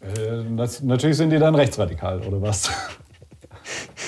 Äh, 0.00 0.42
das, 0.56 0.82
natürlich 0.82 1.16
sind 1.16 1.30
die 1.30 1.38
dann 1.38 1.54
rechtsradikal, 1.54 2.20
oder 2.22 2.42
was? 2.42 2.68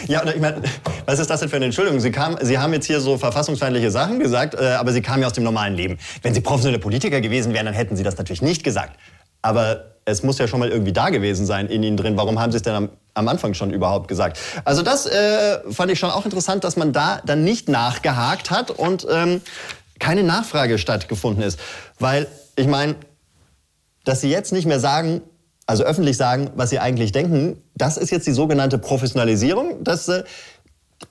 Ja, 0.06 0.22
und 0.22 0.28
ich 0.28 0.40
meine, 0.40 0.62
was 1.06 1.18
ist 1.18 1.28
das 1.30 1.40
denn 1.40 1.48
für 1.48 1.56
eine 1.56 1.66
Entschuldigung? 1.66 2.00
Sie, 2.00 2.10
kam, 2.10 2.36
Sie 2.40 2.58
haben 2.58 2.72
jetzt 2.72 2.86
hier 2.86 3.00
so 3.00 3.18
verfassungsfeindliche 3.18 3.90
Sachen 3.90 4.18
gesagt, 4.18 4.54
äh, 4.54 4.74
aber 4.78 4.92
Sie 4.92 5.02
kamen 5.02 5.22
ja 5.22 5.26
aus 5.26 5.32
dem 5.32 5.44
normalen 5.44 5.74
Leben. 5.74 5.98
Wenn 6.22 6.34
Sie 6.34 6.40
professionelle 6.40 6.78
Politiker 6.78 7.20
gewesen 7.20 7.52
wären, 7.54 7.66
dann 7.66 7.74
hätten 7.74 7.96
Sie 7.96 8.02
das 8.02 8.16
natürlich 8.16 8.42
nicht 8.42 8.64
gesagt. 8.64 8.98
Aber 9.42 9.94
es 10.04 10.22
muss 10.22 10.38
ja 10.38 10.48
schon 10.48 10.60
mal 10.60 10.70
irgendwie 10.70 10.92
da 10.92 11.10
gewesen 11.10 11.46
sein 11.46 11.66
in 11.66 11.82
Ihnen 11.82 11.96
drin. 11.96 12.16
Warum 12.16 12.40
haben 12.40 12.50
Sie 12.50 12.56
es 12.56 12.62
denn 12.62 12.74
am, 12.74 12.88
am 13.14 13.28
Anfang 13.28 13.54
schon 13.54 13.70
überhaupt 13.72 14.08
gesagt? 14.08 14.38
Also 14.64 14.82
das 14.82 15.06
äh, 15.06 15.60
fand 15.70 15.90
ich 15.90 15.98
schon 15.98 16.10
auch 16.10 16.24
interessant, 16.24 16.64
dass 16.64 16.76
man 16.76 16.92
da 16.92 17.20
dann 17.24 17.44
nicht 17.44 17.68
nachgehakt 17.68 18.50
hat 18.50 18.70
und 18.70 19.06
ähm, 19.10 19.42
keine 19.98 20.22
Nachfrage 20.22 20.78
stattgefunden 20.78 21.42
ist. 21.42 21.58
Weil, 21.98 22.26
ich 22.56 22.66
meine, 22.66 22.96
dass 24.04 24.20
sie 24.20 24.30
jetzt 24.30 24.52
nicht 24.52 24.66
mehr 24.66 24.80
sagen, 24.80 25.20
also 25.68 25.84
öffentlich 25.84 26.16
sagen, 26.16 26.50
was 26.56 26.70
sie 26.70 26.78
eigentlich 26.78 27.12
denken, 27.12 27.62
das 27.74 27.98
ist 27.98 28.10
jetzt 28.10 28.26
die 28.26 28.32
sogenannte 28.32 28.78
Professionalisierung. 28.78 29.84
Das 29.84 30.08
äh, 30.08 30.24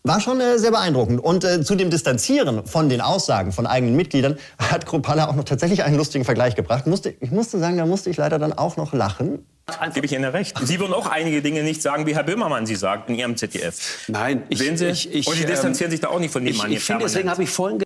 war 0.04 0.20
schon 0.20 0.42
äh, 0.42 0.58
sehr 0.58 0.72
beeindruckend. 0.72 1.24
Und 1.24 1.44
äh, 1.44 1.62
zu 1.62 1.76
dem 1.76 1.92
Distanzieren 1.92 2.66
von 2.66 2.90
den 2.90 3.00
Aussagen 3.00 3.52
von 3.52 3.68
eigenen 3.68 3.96
Mitgliedern 3.96 4.38
hat 4.58 4.88
Kruppalla 4.88 5.30
auch 5.30 5.36
noch 5.36 5.44
tatsächlich 5.44 5.84
einen 5.84 5.96
lustigen 5.96 6.26
Vergleich 6.26 6.56
gebracht. 6.56 6.88
Musste, 6.88 7.14
ich 7.20 7.30
musste 7.30 7.60
sagen, 7.60 7.78
da 7.78 7.86
musste 7.86 8.10
ich 8.10 8.18
leider 8.18 8.40
dann 8.40 8.52
auch 8.52 8.78
noch 8.78 8.94
lachen. 8.94 9.46
Gebe 9.94 10.08
ich 10.08 10.14
Ihnen 10.14 10.26
recht. 10.26 10.58
Sie 10.64 10.80
würden 10.80 10.94
auch 10.94 11.06
einige 11.06 11.44
Dinge 11.44 11.62
nicht 11.62 11.84
sagen, 11.84 12.08
wie 12.08 12.16
Herr 12.16 12.24
Böhmermann 12.24 12.66
sie 12.66 12.76
sagt 12.76 13.10
in 13.10 13.16
Ihrem 13.16 13.38
ZDF. 13.38 14.08
Nein, 14.08 14.44
ich, 14.50 14.58
Sehen 14.58 14.76
Sie? 14.78 14.88
ich, 14.88 15.14
ich, 15.14 15.28
Und 15.28 15.36
Sie 15.36 15.44
ähm, 15.44 15.50
distanzieren 15.50 15.92
sich 15.92 16.00
da 16.00 16.08
auch 16.08 16.20
nicht 16.20 16.32
von 16.32 16.44
dem 16.44 16.52
ich, 16.52 16.58
Mann 16.58 16.72
ich 16.72 16.84
finde, 16.84 17.04
deswegen 17.04 17.30
habe 17.30 17.44
ich 17.44 17.50
vorhin 17.50 17.84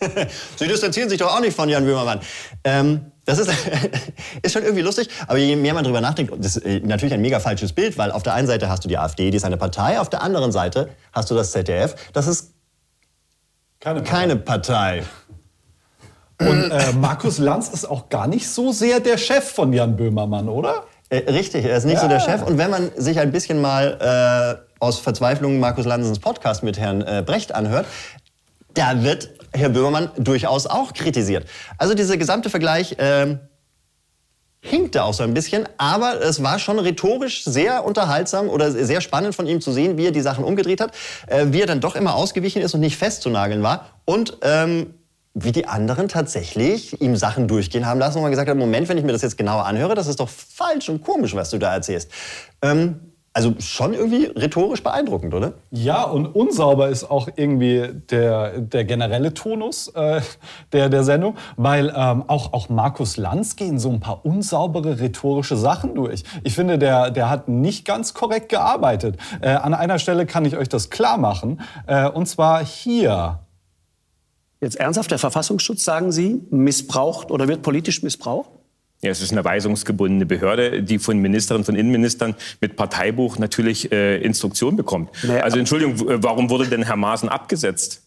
Sie 0.56 0.68
distanzieren 0.68 1.08
sich 1.08 1.18
doch 1.18 1.34
auch 1.34 1.40
nicht 1.40 1.54
von 1.54 1.68
Jan 1.68 1.84
Böhmermann. 1.84 2.20
Ähm, 2.64 3.12
das 3.28 3.38
ist, 3.38 3.50
ist 4.42 4.52
schon 4.52 4.62
irgendwie 4.62 4.82
lustig, 4.82 5.08
aber 5.26 5.38
je 5.38 5.54
mehr 5.54 5.74
man 5.74 5.84
drüber 5.84 6.00
nachdenkt, 6.00 6.32
das 6.38 6.56
ist 6.56 6.64
äh, 6.64 6.80
natürlich 6.80 7.12
ein 7.14 7.20
mega 7.20 7.38
falsches 7.40 7.72
Bild, 7.72 7.96
weil 7.98 8.10
auf 8.10 8.22
der 8.22 8.34
einen 8.34 8.46
Seite 8.46 8.68
hast 8.68 8.84
du 8.84 8.88
die 8.88 8.98
AfD, 8.98 9.30
die 9.30 9.36
ist 9.36 9.44
eine 9.44 9.56
Partei, 9.56 10.00
auf 10.00 10.08
der 10.08 10.22
anderen 10.22 10.50
Seite 10.50 10.88
hast 11.12 11.30
du 11.30 11.34
das 11.34 11.52
ZDF, 11.52 11.94
das 12.12 12.26
ist 12.26 12.54
Keine 13.80 14.00
Partei. 14.00 14.10
keine 14.18 14.36
Partei. 14.36 15.02
Und 16.40 16.70
äh, 16.70 16.92
Markus 16.92 17.38
Lanz 17.38 17.68
ist 17.68 17.84
auch 17.84 18.08
gar 18.08 18.28
nicht 18.28 18.48
so 18.48 18.72
sehr 18.72 19.00
der 19.00 19.18
Chef 19.18 19.44
von 19.52 19.72
Jan 19.72 19.96
Böhmermann, 19.96 20.48
oder? 20.48 20.84
Äh, 21.10 21.30
richtig, 21.30 21.64
er 21.64 21.76
ist 21.76 21.84
nicht 21.84 21.98
so 22.00 22.06
der 22.08 22.18
Ja. 22.18 22.24
Chef. 22.24 22.42
Und 22.42 22.58
wenn 22.58 22.70
man 22.70 22.90
sich 22.96 23.18
ein 23.18 23.32
bisschen 23.32 23.60
mal 23.60 24.60
äh, 24.60 24.74
aus 24.78 25.00
Verzweiflung 25.00 25.58
Markus 25.58 25.84
Lansens 25.84 26.18
Podcast 26.20 26.62
mit 26.62 26.78
Herrn 26.78 27.02
äh, 27.02 27.22
Brecht 27.26 27.54
anhört, 27.54 27.86
da 28.74 29.02
wird 29.02 29.30
Herr 29.52 29.68
Böhmermann 29.68 30.10
durchaus 30.16 30.66
auch 30.66 30.92
kritisiert. 30.92 31.46
Also 31.78 31.94
dieser 31.94 32.16
gesamte 32.16 32.50
Vergleich 32.50 32.96
ähm, 32.98 33.40
hinkte 34.60 35.04
auch 35.04 35.14
so 35.14 35.22
ein 35.22 35.34
bisschen, 35.34 35.68
aber 35.78 36.20
es 36.20 36.42
war 36.42 36.58
schon 36.58 36.78
rhetorisch 36.78 37.44
sehr 37.44 37.84
unterhaltsam 37.84 38.48
oder 38.48 38.70
sehr 38.70 39.00
spannend 39.00 39.34
von 39.34 39.46
ihm 39.46 39.60
zu 39.60 39.72
sehen, 39.72 39.96
wie 39.96 40.06
er 40.06 40.12
die 40.12 40.20
Sachen 40.20 40.44
umgedreht 40.44 40.80
hat, 40.80 40.92
äh, 41.26 41.46
wie 41.50 41.60
er 41.60 41.66
dann 41.66 41.80
doch 41.80 41.94
immer 41.94 42.14
ausgewichen 42.14 42.62
ist 42.62 42.74
und 42.74 42.80
nicht 42.80 42.96
festzunageln 42.96 43.62
war 43.62 43.90
und 44.04 44.38
ähm, 44.42 44.94
wie 45.34 45.52
die 45.52 45.66
anderen 45.66 46.08
tatsächlich 46.08 47.00
ihm 47.00 47.16
Sachen 47.16 47.46
durchgehen 47.46 47.86
haben 47.86 48.00
lassen 48.00 48.16
und 48.16 48.22
man 48.22 48.32
gesagt 48.32 48.48
hat, 48.48 48.56
Moment, 48.56 48.88
wenn 48.88 48.98
ich 48.98 49.04
mir 49.04 49.12
das 49.12 49.22
jetzt 49.22 49.38
genauer 49.38 49.66
anhöre, 49.66 49.94
das 49.94 50.08
ist 50.08 50.18
doch 50.18 50.28
falsch 50.28 50.88
und 50.88 51.02
komisch, 51.02 51.34
was 51.34 51.50
du 51.50 51.58
da 51.58 51.72
erzählst. 51.72 52.10
Ähm, 52.60 53.12
also 53.38 53.54
schon 53.60 53.94
irgendwie 53.94 54.24
rhetorisch 54.24 54.82
beeindruckend, 54.82 55.32
oder? 55.32 55.52
Ja, 55.70 56.02
und 56.02 56.26
unsauber 56.26 56.88
ist 56.88 57.08
auch 57.08 57.28
irgendwie 57.36 57.88
der, 58.10 58.58
der 58.58 58.84
generelle 58.84 59.32
Tonus 59.32 59.86
äh, 59.94 60.20
der, 60.72 60.88
der 60.88 61.04
Sendung, 61.04 61.36
weil 61.56 61.92
ähm, 61.94 62.24
auch, 62.26 62.52
auch 62.52 62.68
Markus 62.68 63.16
Lanz 63.16 63.54
gehen 63.54 63.78
so 63.78 63.90
ein 63.90 64.00
paar 64.00 64.26
unsaubere 64.26 64.98
rhetorische 64.98 65.56
Sachen 65.56 65.94
durch. 65.94 66.24
Ich 66.42 66.56
finde, 66.56 66.80
der, 66.80 67.12
der 67.12 67.30
hat 67.30 67.46
nicht 67.46 67.84
ganz 67.84 68.12
korrekt 68.12 68.48
gearbeitet. 68.48 69.18
Äh, 69.40 69.50
an 69.50 69.72
einer 69.72 70.00
Stelle 70.00 70.26
kann 70.26 70.44
ich 70.44 70.56
euch 70.56 70.68
das 70.68 70.90
klar 70.90 71.16
machen, 71.16 71.60
äh, 71.86 72.08
und 72.08 72.26
zwar 72.26 72.64
hier. 72.64 73.38
Jetzt 74.60 74.80
ernsthaft, 74.80 75.12
der 75.12 75.20
Verfassungsschutz, 75.20 75.84
sagen 75.84 76.10
Sie, 76.10 76.42
missbraucht 76.50 77.30
oder 77.30 77.46
wird 77.46 77.62
politisch 77.62 78.02
missbraucht? 78.02 78.50
Ja, 79.00 79.10
es 79.10 79.20
ist 79.22 79.30
eine 79.30 79.44
weisungsgebundene 79.44 80.26
Behörde, 80.26 80.82
die 80.82 80.98
von 80.98 81.18
Ministerinnen, 81.18 81.64
von 81.64 81.76
Innenministern 81.76 82.34
mit 82.60 82.74
Parteibuch 82.74 83.38
natürlich 83.38 83.92
äh, 83.92 84.18
Instruktion 84.20 84.74
bekommt. 84.76 85.10
Naja, 85.22 85.44
also 85.44 85.58
Entschuldigung, 85.58 86.00
w- 86.00 86.18
warum 86.20 86.50
wurde 86.50 86.66
denn 86.66 86.82
Herr 86.82 86.96
Maaßen 86.96 87.28
abgesetzt? 87.28 88.02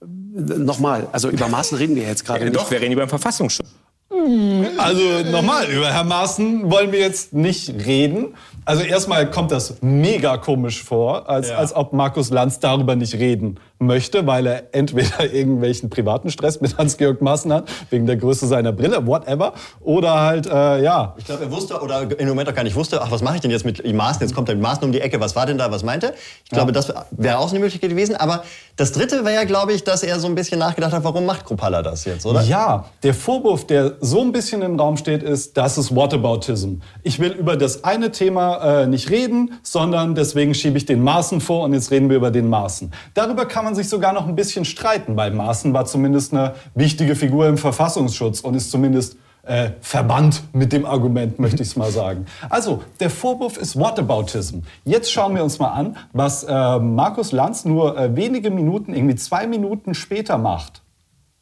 Nochmal, 0.00 1.08
also 1.12 1.28
über 1.28 1.48
Maßen 1.48 1.76
reden 1.76 1.96
wir 1.96 2.04
jetzt 2.04 2.24
gerade 2.24 2.40
Äh, 2.40 2.44
nicht. 2.44 2.56
doch, 2.56 2.70
wir 2.70 2.80
reden 2.80 2.92
über 2.92 3.04
den 3.04 3.08
Verfassungsschutz. 3.10 3.68
Also 4.10 5.02
nochmal, 5.30 5.66
über 5.66 5.88
Herrn 5.92 6.08
Maaßen 6.08 6.70
wollen 6.70 6.92
wir 6.92 7.00
jetzt 7.00 7.34
nicht 7.34 7.68
reden. 7.84 8.34
Also 8.64 8.82
erstmal 8.82 9.30
kommt 9.30 9.50
das 9.50 9.76
mega 9.82 10.38
komisch 10.38 10.82
vor, 10.82 11.28
als, 11.28 11.50
als 11.50 11.74
ob 11.74 11.92
Markus 11.92 12.30
Lanz 12.30 12.58
darüber 12.58 12.96
nicht 12.96 13.14
reden 13.14 13.58
möchte, 13.78 14.26
weil 14.26 14.46
er 14.46 14.62
entweder 14.72 15.24
irgendwelchen 15.32 15.90
privaten 15.90 16.30
Stress 16.30 16.60
mit 16.60 16.76
Hans-Georg 16.78 17.20
Maaßen 17.22 17.52
hat, 17.52 17.70
wegen 17.90 18.06
der 18.06 18.16
Größe 18.16 18.46
seiner 18.46 18.72
Brille, 18.72 19.06
whatever, 19.06 19.52
oder 19.80 20.20
halt, 20.20 20.46
äh, 20.46 20.82
ja, 20.82 21.14
Ich 21.18 21.24
glaube, 21.24 21.44
er 21.44 21.50
wusste 21.50 21.80
oder 21.80 22.18
im 22.18 22.28
Moment 22.28 22.48
auch 22.48 22.54
gar 22.54 22.64
nicht 22.64 22.76
wusste, 22.76 23.00
ach, 23.00 23.10
was 23.10 23.22
mache 23.22 23.36
ich 23.36 23.40
denn 23.40 23.50
jetzt 23.50 23.64
mit 23.64 23.84
Maaßen? 23.90 24.20
Jetzt 24.22 24.34
kommt 24.34 24.48
er 24.48 24.54
mit 24.54 24.62
Maaßen 24.62 24.84
um 24.84 24.92
die 24.92 25.00
Ecke, 25.00 25.20
was 25.20 25.36
war 25.36 25.46
denn 25.46 25.58
da, 25.58 25.70
was 25.70 25.82
meinte? 25.82 26.14
Ich 26.44 26.50
glaube, 26.50 26.72
das 26.72 26.92
wäre 27.10 27.38
auch 27.38 27.48
so 27.48 27.54
eine 27.54 27.60
Möglichkeit 27.64 27.90
gewesen. 27.90 28.16
Aber 28.16 28.42
das 28.76 28.92
Dritte 28.92 29.24
wäre 29.24 29.34
ja, 29.34 29.44
glaube 29.44 29.72
ich, 29.72 29.84
dass 29.84 30.02
er 30.02 30.18
so 30.18 30.26
ein 30.26 30.34
bisschen 30.34 30.58
nachgedacht 30.58 30.92
hat, 30.92 31.04
warum 31.04 31.24
macht 31.24 31.44
Kruppalla 31.46 31.82
das 31.82 32.04
jetzt, 32.04 32.26
oder? 32.26 32.42
Ja, 32.42 32.86
der 33.02 33.14
Vorwurf, 33.14 33.66
der 33.66 33.97
so 34.00 34.20
ein 34.20 34.32
bisschen 34.32 34.62
im 34.62 34.78
Raum 34.78 34.96
steht, 34.96 35.22
ist, 35.22 35.56
das 35.56 35.78
ist 35.78 35.94
Whataboutism. 35.94 36.76
Ich 37.02 37.18
will 37.18 37.32
über 37.32 37.56
das 37.56 37.84
eine 37.84 38.10
Thema 38.10 38.82
äh, 38.82 38.86
nicht 38.86 39.10
reden, 39.10 39.54
sondern 39.62 40.14
deswegen 40.14 40.54
schiebe 40.54 40.76
ich 40.76 40.86
den 40.86 41.02
Maaßen 41.02 41.40
vor 41.40 41.64
und 41.64 41.74
jetzt 41.74 41.90
reden 41.90 42.08
wir 42.08 42.16
über 42.16 42.30
den 42.30 42.48
Maaßen. 42.48 42.92
Darüber 43.14 43.46
kann 43.46 43.64
man 43.64 43.74
sich 43.74 43.88
sogar 43.88 44.12
noch 44.12 44.26
ein 44.26 44.34
bisschen 44.34 44.64
streiten, 44.64 45.16
weil 45.16 45.32
Maaßen 45.32 45.72
war 45.72 45.86
zumindest 45.86 46.32
eine 46.32 46.54
wichtige 46.74 47.14
Figur 47.14 47.46
im 47.48 47.58
Verfassungsschutz 47.58 48.40
und 48.40 48.54
ist 48.54 48.70
zumindest 48.70 49.16
äh, 49.48 49.70
verbannt 49.80 50.42
mit 50.52 50.72
dem 50.72 50.84
Argument, 50.84 51.38
möchte 51.38 51.62
ich 51.62 51.70
es 51.70 51.76
mal 51.76 51.90
sagen. 51.90 52.26
Also, 52.50 52.82
der 53.00 53.10
Vorwurf 53.10 53.56
ist 53.56 53.78
Whataboutism. 53.78 54.58
Jetzt 54.84 55.10
schauen 55.10 55.34
wir 55.34 55.42
uns 55.42 55.58
mal 55.58 55.70
an, 55.70 55.96
was 56.12 56.44
äh, 56.44 56.78
Markus 56.78 57.32
Lanz 57.32 57.64
nur 57.64 57.96
äh, 57.96 58.14
wenige 58.14 58.50
Minuten, 58.50 58.94
irgendwie 58.94 59.16
zwei 59.16 59.46
Minuten 59.46 59.94
später 59.94 60.36
macht. 60.36 60.82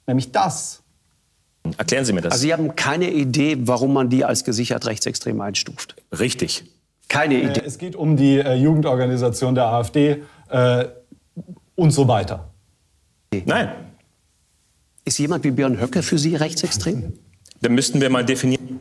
Nämlich 0.07 0.31
das. 0.31 0.83
Erklären 1.77 2.05
Sie 2.05 2.13
mir 2.13 2.21
das. 2.23 2.33
Also 2.33 2.43
Sie 2.43 2.53
haben 2.53 2.77
keine 2.77 3.11
Idee, 3.11 3.57
warum 3.61 3.93
man 3.93 4.09
die 4.09 4.25
als 4.25 4.45
gesichert 4.45 4.87
rechtsextrem 4.87 5.41
einstuft. 5.41 5.97
Richtig. 6.19 6.65
Keine 7.09 7.35
Idee. 7.41 7.61
Äh, 7.61 7.65
Es 7.67 7.79
geht 7.79 7.97
um 7.97 8.17
die 8.17 8.39
äh, 8.39 8.55
Jugendorganisation 8.55 9.55
der 9.55 9.67
AfD 9.67 10.23
äh, 10.51 10.85
und 11.75 11.91
so 11.93 12.09
weiter. 12.09 12.49
Nein, 13.45 13.71
Ist 15.05 15.19
jemand 15.19 15.45
wie 15.45 15.51
Björn 15.51 15.79
Höcke 15.81 16.03
für 16.03 16.19
Sie 16.19 16.35
rechtsextrem? 16.37 17.13
dann 17.63 17.75
müssten 17.75 18.01
wir 18.01 18.11
mal 18.11 18.25
definieren. 18.25 18.81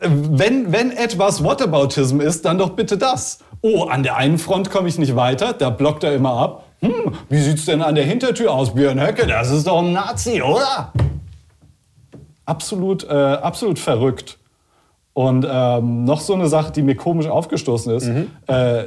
Äh, 0.00 0.08
Wenn, 0.10 0.72
wenn 0.72 0.90
etwas 0.90 1.42
Whataboutism 1.44 2.20
ist, 2.20 2.44
dann 2.44 2.58
doch 2.58 2.70
bitte 2.70 2.96
das. 2.98 3.38
Oh, 3.62 3.84
an 3.84 4.02
der 4.02 4.16
einen 4.16 4.38
Front 4.38 4.70
komme 4.70 4.88
ich 4.88 4.98
nicht 4.98 5.16
weiter, 5.16 5.52
da 5.52 5.70
blockt 5.70 6.02
er 6.04 6.14
immer 6.14 6.32
ab. 6.32 6.66
Hm, 6.80 7.14
wie 7.28 7.38
sieht's 7.38 7.66
denn 7.66 7.82
an 7.82 7.94
der 7.94 8.04
Hintertür 8.04 8.52
aus, 8.52 8.74
Björn 8.74 9.00
Höcke? 9.00 9.26
Das 9.26 9.50
ist 9.50 9.66
doch 9.66 9.82
ein 9.82 9.92
Nazi, 9.92 10.40
oder? 10.42 10.92
Absolut, 12.46 13.04
äh, 13.04 13.12
absolut 13.12 13.78
verrückt. 13.78 14.38
Und 15.12 15.46
ähm, 15.50 16.04
noch 16.04 16.20
so 16.20 16.34
eine 16.34 16.48
Sache, 16.48 16.72
die 16.72 16.82
mir 16.82 16.94
komisch 16.94 17.26
aufgestoßen 17.26 17.94
ist, 17.96 18.08
äh, 18.46 18.84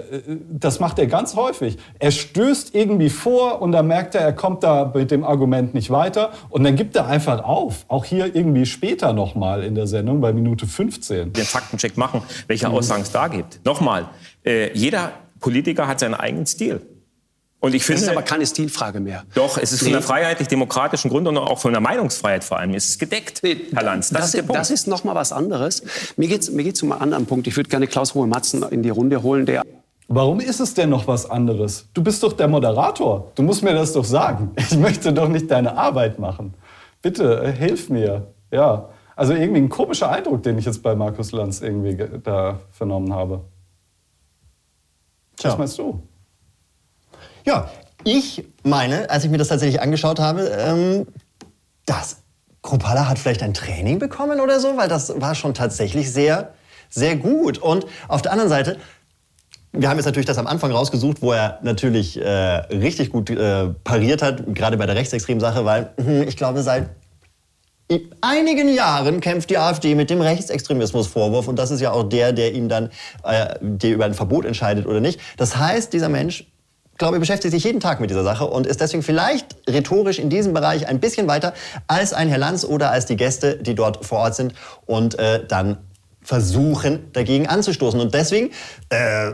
das 0.49 0.79
macht 0.79 0.97
er 0.97 1.07
ganz 1.07 1.35
häufig. 1.35 1.77
Er 1.99 2.11
stößt 2.11 2.73
irgendwie 2.73 3.09
vor 3.09 3.61
und 3.61 3.73
dann 3.73 3.87
merkt 3.87 4.15
er, 4.15 4.21
er 4.21 4.33
kommt 4.33 4.63
da 4.63 4.91
mit 4.95 5.11
dem 5.11 5.25
Argument 5.25 5.73
nicht 5.73 5.91
weiter 5.91 6.31
und 6.49 6.63
dann 6.63 6.77
gibt 6.77 6.95
er 6.95 7.07
einfach 7.07 7.43
auf. 7.43 7.85
Auch 7.89 8.05
hier 8.05 8.33
irgendwie 8.35 8.65
später 8.65 9.11
nochmal 9.11 9.63
in 9.63 9.75
der 9.75 9.85
Sendung 9.85 10.21
bei 10.21 10.31
Minute 10.31 10.65
15. 10.65 11.33
den 11.33 11.43
Faktencheck 11.43 11.97
machen, 11.97 12.21
welche 12.47 12.69
Aussagen 12.69 13.03
es 13.03 13.11
da 13.11 13.27
gibt. 13.27 13.63
Nochmal, 13.65 14.07
äh, 14.45 14.71
jeder 14.73 15.11
Politiker 15.41 15.87
hat 15.87 15.99
seinen 15.99 16.15
eigenen 16.15 16.45
Stil. 16.45 16.81
Und 17.63 17.73
ich 17.73 17.85
Das 17.87 17.95
ist 17.95 18.01
finde, 18.03 18.17
aber 18.17 18.23
keine 18.25 18.45
Stilfrage 18.45 18.99
mehr. 18.99 19.23
doch, 19.35 19.57
es 19.57 19.71
ist 19.71 19.79
von 19.79 19.87
Nee. 19.87 19.93
der 19.93 20.01
freiheitlich-demokratischen 20.01 21.09
Grund 21.09 21.27
und 21.29 21.37
auch 21.37 21.59
von 21.59 21.71
der 21.71 21.79
Meinungsfreiheit 21.79 22.43
vor 22.43 22.59
allem. 22.59 22.73
Es 22.73 22.89
ist 22.89 22.99
gedeckt, 22.99 23.41
Herr 23.41 23.83
Lanz. 23.83 24.09
Das, 24.09 24.17
Das, 24.17 24.25
ist 24.25 24.33
der 24.35 24.41
Punkt. 24.41 24.59
das 24.59 24.69
ist 24.69 24.85
noch 24.87 25.05
mal 25.05 25.15
was 25.15 25.31
anderes. 25.31 25.81
Mir 26.17 26.27
geht 26.27 26.41
es 26.41 26.51
mir 26.51 26.63
geht's 26.65 26.83
um 26.83 26.91
einen 26.91 27.01
anderen 27.01 27.25
Punkt. 27.25 27.47
Ich 27.47 27.55
würde 27.55 27.69
gerne 27.69 27.87
Klaus 27.87 28.15
Ruhe-Matzen 28.15 28.63
in 28.63 28.83
die 28.83 28.89
Runde 28.89 29.23
holen, 29.23 29.45
der 29.45 29.63
Warum 30.09 30.41
ist 30.41 30.59
es 30.59 30.73
denn 30.73 30.89
noch 30.89 31.07
was 31.07 31.29
anderes? 31.29 31.87
Du 31.93 32.03
bist 32.03 32.21
doch 32.21 32.33
der 32.33 32.49
Moderator. 32.49 33.31
Du 33.35 33.43
musst 33.43 33.63
mir 33.63 33.73
das 33.73 33.93
doch 33.93 34.03
sagen. 34.03 34.51
Ich 34.57 34.77
möchte 34.77 35.13
doch 35.13 35.29
nicht 35.29 35.49
deine 35.49 35.77
Arbeit 35.77 36.19
machen. 36.19 36.53
Bitte, 37.01 37.43
äh, 37.43 37.51
hilf 37.53 37.89
mir. 37.89 38.27
Ja. 38.51 38.89
Also 39.15 39.33
irgendwie 39.33 39.61
ein 39.61 39.69
komischer 39.69 40.09
Eindruck, 40.11 40.43
den 40.43 40.57
ich 40.57 40.65
jetzt 40.65 40.83
bei 40.83 40.95
Markus 40.95 41.31
Lanz 41.31 41.61
irgendwie 41.61 41.95
ge- 41.95 42.19
da 42.21 42.59
vernommen 42.71 43.13
habe. 43.13 43.45
Was 45.37 45.41
Tja. 45.43 45.55
meinst 45.57 45.77
du? 45.79 46.03
Ja, 47.45 47.69
ich 48.03 48.45
meine, 48.63 49.09
als 49.09 49.23
ich 49.23 49.31
mir 49.31 49.37
das 49.37 49.47
tatsächlich 49.47 49.81
angeschaut 49.81 50.19
habe, 50.19 50.49
ähm, 50.57 51.07
dass 51.85 52.17
Kruppalla 52.61 53.07
hat 53.09 53.19
vielleicht 53.19 53.43
ein 53.43 53.53
Training 53.53 53.99
bekommen 53.99 54.39
oder 54.39 54.59
so, 54.59 54.77
weil 54.77 54.87
das 54.87 55.19
war 55.21 55.35
schon 55.35 55.53
tatsächlich 55.53 56.11
sehr, 56.11 56.53
sehr 56.89 57.15
gut. 57.15 57.57
Und 57.57 57.85
auf 58.07 58.21
der 58.21 58.31
anderen 58.31 58.49
Seite, 58.49 58.77
wir 59.73 59.89
haben 59.89 59.97
jetzt 59.97 60.05
natürlich 60.05 60.25
das 60.25 60.37
am 60.37 60.47
Anfang 60.47 60.71
rausgesucht, 60.71 61.21
wo 61.21 61.33
er 61.33 61.59
natürlich 61.61 62.19
äh, 62.19 62.27
richtig 62.27 63.09
gut 63.09 63.29
äh, 63.29 63.69
pariert 63.83 64.21
hat, 64.21 64.43
gerade 64.53 64.77
bei 64.77 64.85
der 64.85 64.95
rechtsextremen 64.95 65.41
Sache, 65.41 65.65
weil 65.65 65.91
hm, 65.97 66.27
ich 66.27 66.37
glaube, 66.37 66.61
seit 66.61 66.89
in 67.89 68.09
einigen 68.21 68.73
Jahren 68.73 69.19
kämpft 69.19 69.49
die 69.49 69.57
AfD 69.57 69.93
mit 69.95 70.09
dem 70.09 70.21
Rechtsextremismusvorwurf 70.21 71.47
und 71.47 71.57
das 71.57 71.69
ist 71.69 71.81
ja 71.81 71.91
auch 71.91 72.03
der, 72.03 72.31
der 72.31 72.53
ihm 72.53 72.69
dann 72.69 72.91
äh, 73.23 73.55
der 73.59 73.91
über 73.91 74.05
ein 74.05 74.13
Verbot 74.13 74.45
entscheidet 74.45 74.85
oder 74.85 75.01
nicht. 75.01 75.19
Das 75.37 75.57
heißt, 75.57 75.91
dieser 75.91 76.07
Mensch, 76.07 76.45
glaube 76.97 77.19
beschäftigt 77.19 77.53
sich 77.53 77.63
jeden 77.63 77.79
Tag 77.79 77.99
mit 77.99 78.09
dieser 78.09 78.23
Sache 78.23 78.45
und 78.45 78.67
ist 78.67 78.81
deswegen 78.81 79.03
vielleicht 79.03 79.55
rhetorisch 79.67 80.19
in 80.19 80.29
diesem 80.29 80.53
Bereich 80.53 80.87
ein 80.87 80.99
bisschen 80.99 81.27
weiter 81.27 81.53
als 81.87 82.13
ein 82.13 82.29
Herr 82.29 82.37
Lanz 82.37 82.63
oder 82.63 82.91
als 82.91 83.05
die 83.05 83.15
Gäste, 83.15 83.57
die 83.57 83.75
dort 83.75 84.05
vor 84.05 84.19
Ort 84.19 84.35
sind 84.35 84.53
und 84.85 85.17
äh, 85.19 85.45
dann 85.45 85.77
versuchen, 86.21 87.11
dagegen 87.11 87.47
anzustoßen. 87.47 87.99
Und 87.99 88.13
deswegen 88.13 88.51
äh, 88.89 89.33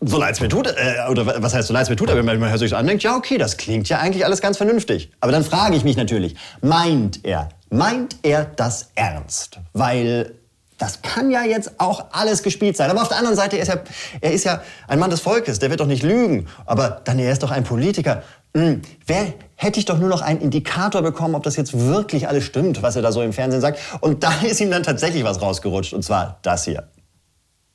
so 0.00 0.18
leid 0.18 0.34
es 0.34 0.40
mir 0.40 0.48
tut, 0.48 0.66
äh, 0.66 1.10
oder 1.10 1.42
was 1.42 1.54
heißt 1.54 1.68
so 1.68 1.74
leid 1.74 1.84
es 1.84 1.90
mir 1.90 1.96
tut, 1.96 2.10
aber 2.10 2.24
wenn 2.24 2.38
man 2.38 2.58
sich 2.58 2.74
andenkt, 2.74 3.02
ja 3.02 3.16
okay, 3.16 3.38
das 3.38 3.56
klingt 3.56 3.88
ja 3.88 3.98
eigentlich 3.98 4.24
alles 4.24 4.40
ganz 4.40 4.56
vernünftig. 4.56 5.10
Aber 5.20 5.32
dann 5.32 5.44
frage 5.44 5.76
ich 5.76 5.84
mich 5.84 5.96
natürlich, 5.96 6.36
meint 6.60 7.24
er, 7.24 7.48
meint 7.70 8.16
er 8.22 8.44
das 8.44 8.90
ernst? 8.94 9.58
Weil 9.72 10.34
das 10.78 11.00
kann 11.02 11.30
ja 11.30 11.44
jetzt 11.44 11.80
auch 11.80 12.06
alles 12.12 12.42
gespielt 12.42 12.76
sein. 12.76 12.90
Aber 12.90 13.02
auf 13.02 13.08
der 13.08 13.18
anderen 13.18 13.36
Seite, 13.36 13.56
er 13.56 13.62
ist 13.62 13.68
ja, 13.68 13.80
er 14.20 14.32
ist 14.32 14.44
ja 14.44 14.62
ein 14.88 14.98
Mann 14.98 15.10
des 15.10 15.20
Volkes, 15.20 15.58
der 15.58 15.70
wird 15.70 15.80
doch 15.80 15.86
nicht 15.86 16.02
lügen. 16.02 16.48
Aber 16.66 17.00
dann, 17.04 17.18
er 17.18 17.32
ist 17.32 17.42
doch 17.42 17.50
ein 17.50 17.64
Politiker. 17.64 18.22
hm, 18.54 18.82
wer 19.06 19.34
hätte 19.54 19.78
ich 19.78 19.86
doch 19.86 19.98
nur 19.98 20.08
noch 20.08 20.20
einen 20.20 20.40
Indikator 20.40 21.02
bekommen, 21.02 21.34
ob 21.34 21.42
das 21.42 21.56
jetzt 21.56 21.78
wirklich 21.78 22.28
alles 22.28 22.44
stimmt, 22.44 22.82
was 22.82 22.96
er 22.96 23.02
da 23.02 23.12
so 23.12 23.22
im 23.22 23.32
Fernsehen 23.32 23.60
sagt. 23.60 23.78
Und 24.00 24.22
da 24.22 24.32
ist 24.46 24.60
ihm 24.60 24.70
dann 24.70 24.82
tatsächlich 24.82 25.24
was 25.24 25.40
rausgerutscht, 25.40 25.94
und 25.94 26.02
zwar 26.02 26.38
das 26.42 26.64
hier 26.64 26.88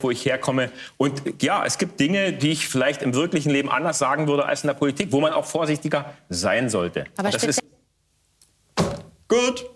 wo 0.03 0.09
ich 0.09 0.25
herkomme. 0.25 0.71
Und 0.97 1.21
ja, 1.43 1.63
es 1.63 1.77
gibt 1.77 1.99
Dinge, 1.99 2.33
die 2.33 2.49
ich 2.49 2.67
vielleicht 2.67 3.03
im 3.03 3.13
wirklichen 3.13 3.51
Leben 3.51 3.69
anders 3.69 3.99
sagen 3.99 4.27
würde 4.27 4.45
als 4.45 4.63
in 4.63 4.67
der 4.69 4.73
Politik, 4.73 5.11
wo 5.11 5.21
man 5.21 5.31
auch 5.31 5.45
vorsichtiger 5.45 6.05
sein 6.27 6.71
sollte. 6.71 7.05
Aber 7.17 7.29
das 7.29 7.43
ist 7.43 7.61
Gut. 9.27 9.69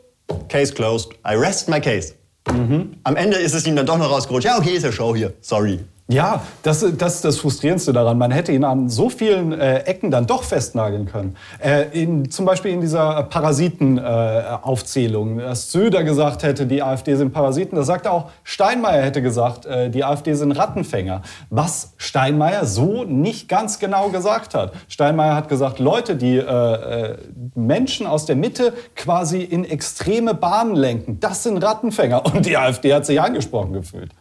Case 0.50 0.74
closed. 0.74 1.14
I 1.26 1.36
rest 1.36 1.70
my 1.70 1.80
case. 1.80 2.16
Am 2.48 3.16
Ende 3.16 3.38
ist 3.38 3.54
es 3.54 3.66
ihm 3.66 3.76
dann 3.76 3.86
doch 3.86 3.98
noch 3.98 4.10
rausgerutscht. 4.10 4.46
Ja, 4.46 4.58
okay, 4.58 4.72
ist 4.72 4.84
ja 4.84 4.92
Show 4.92 5.16
hier. 5.16 5.34
Sorry. 5.42 5.80
Ja, 6.08 6.44
das, 6.62 6.86
das 7.00 7.16
ist 7.16 7.26
das 7.26 7.38
Frustrierendste 7.38 7.92
daran. 7.92 8.20
Man 8.20 8.30
hätte 8.30 8.52
ihn 8.52 8.64
an 8.64 8.90
so 8.90 9.10
vielen 9.10 9.54
äh, 9.54 9.80
Ecken 9.86 10.12
dann 10.12 10.28
doch 10.28 10.44
festnageln 10.44 11.08
können. 11.08 11.36
Äh, 11.58 11.86
in, 12.00 12.30
zum 12.30 12.46
Beispiel 12.46 12.74
in 12.74 12.82
dieser 12.82 13.24
Parasitenaufzählung, 13.24 15.40
äh, 15.40 15.46
dass 15.46 15.72
Söder 15.72 16.04
gesagt 16.04 16.44
hätte, 16.44 16.68
die 16.68 16.84
AfD 16.84 17.16
sind 17.16 17.34
Parasiten. 17.34 17.76
Das 17.76 17.88
sagte 17.88 18.12
auch 18.12 18.30
Steinmeier 18.44 19.02
hätte 19.02 19.24
gesagt, 19.24 19.66
äh, 19.66 19.90
die 19.90 20.04
AfD 20.04 20.36
sind 20.36 20.52
Rattenfänger. 20.52 21.24
Was 21.50 21.94
Steinmeier 21.98 22.66
so 22.66 23.04
nicht 23.04 23.50
ganz 23.50 23.80
genau 23.80 24.10
gesagt 24.10 24.54
hat. 24.54 24.74
Steinmeier 24.88 25.36
hat 25.36 25.50
gesagt, 25.50 25.80
Leute, 25.80 26.16
die 26.16 26.38
äh, 26.38 26.44
äh, 26.44 27.18
Menschen 27.56 28.06
aus 28.06 28.28
der 28.28 28.36
Mitte 28.36 28.74
quasi 28.96 29.42
in 29.42 29.66
extreme 29.66 30.36
Bahnen 30.36 30.76
lenken, 30.76 31.20
das 31.20 31.42
sind 31.42 31.58
Rattenfänger. 31.58 32.28
Und 32.28 32.46
die 32.46 32.58
AfD 32.58 32.94
hat 32.94 33.08
sich 33.08 33.20
angesprochen 33.20 33.74
gefühlt. 33.74 34.12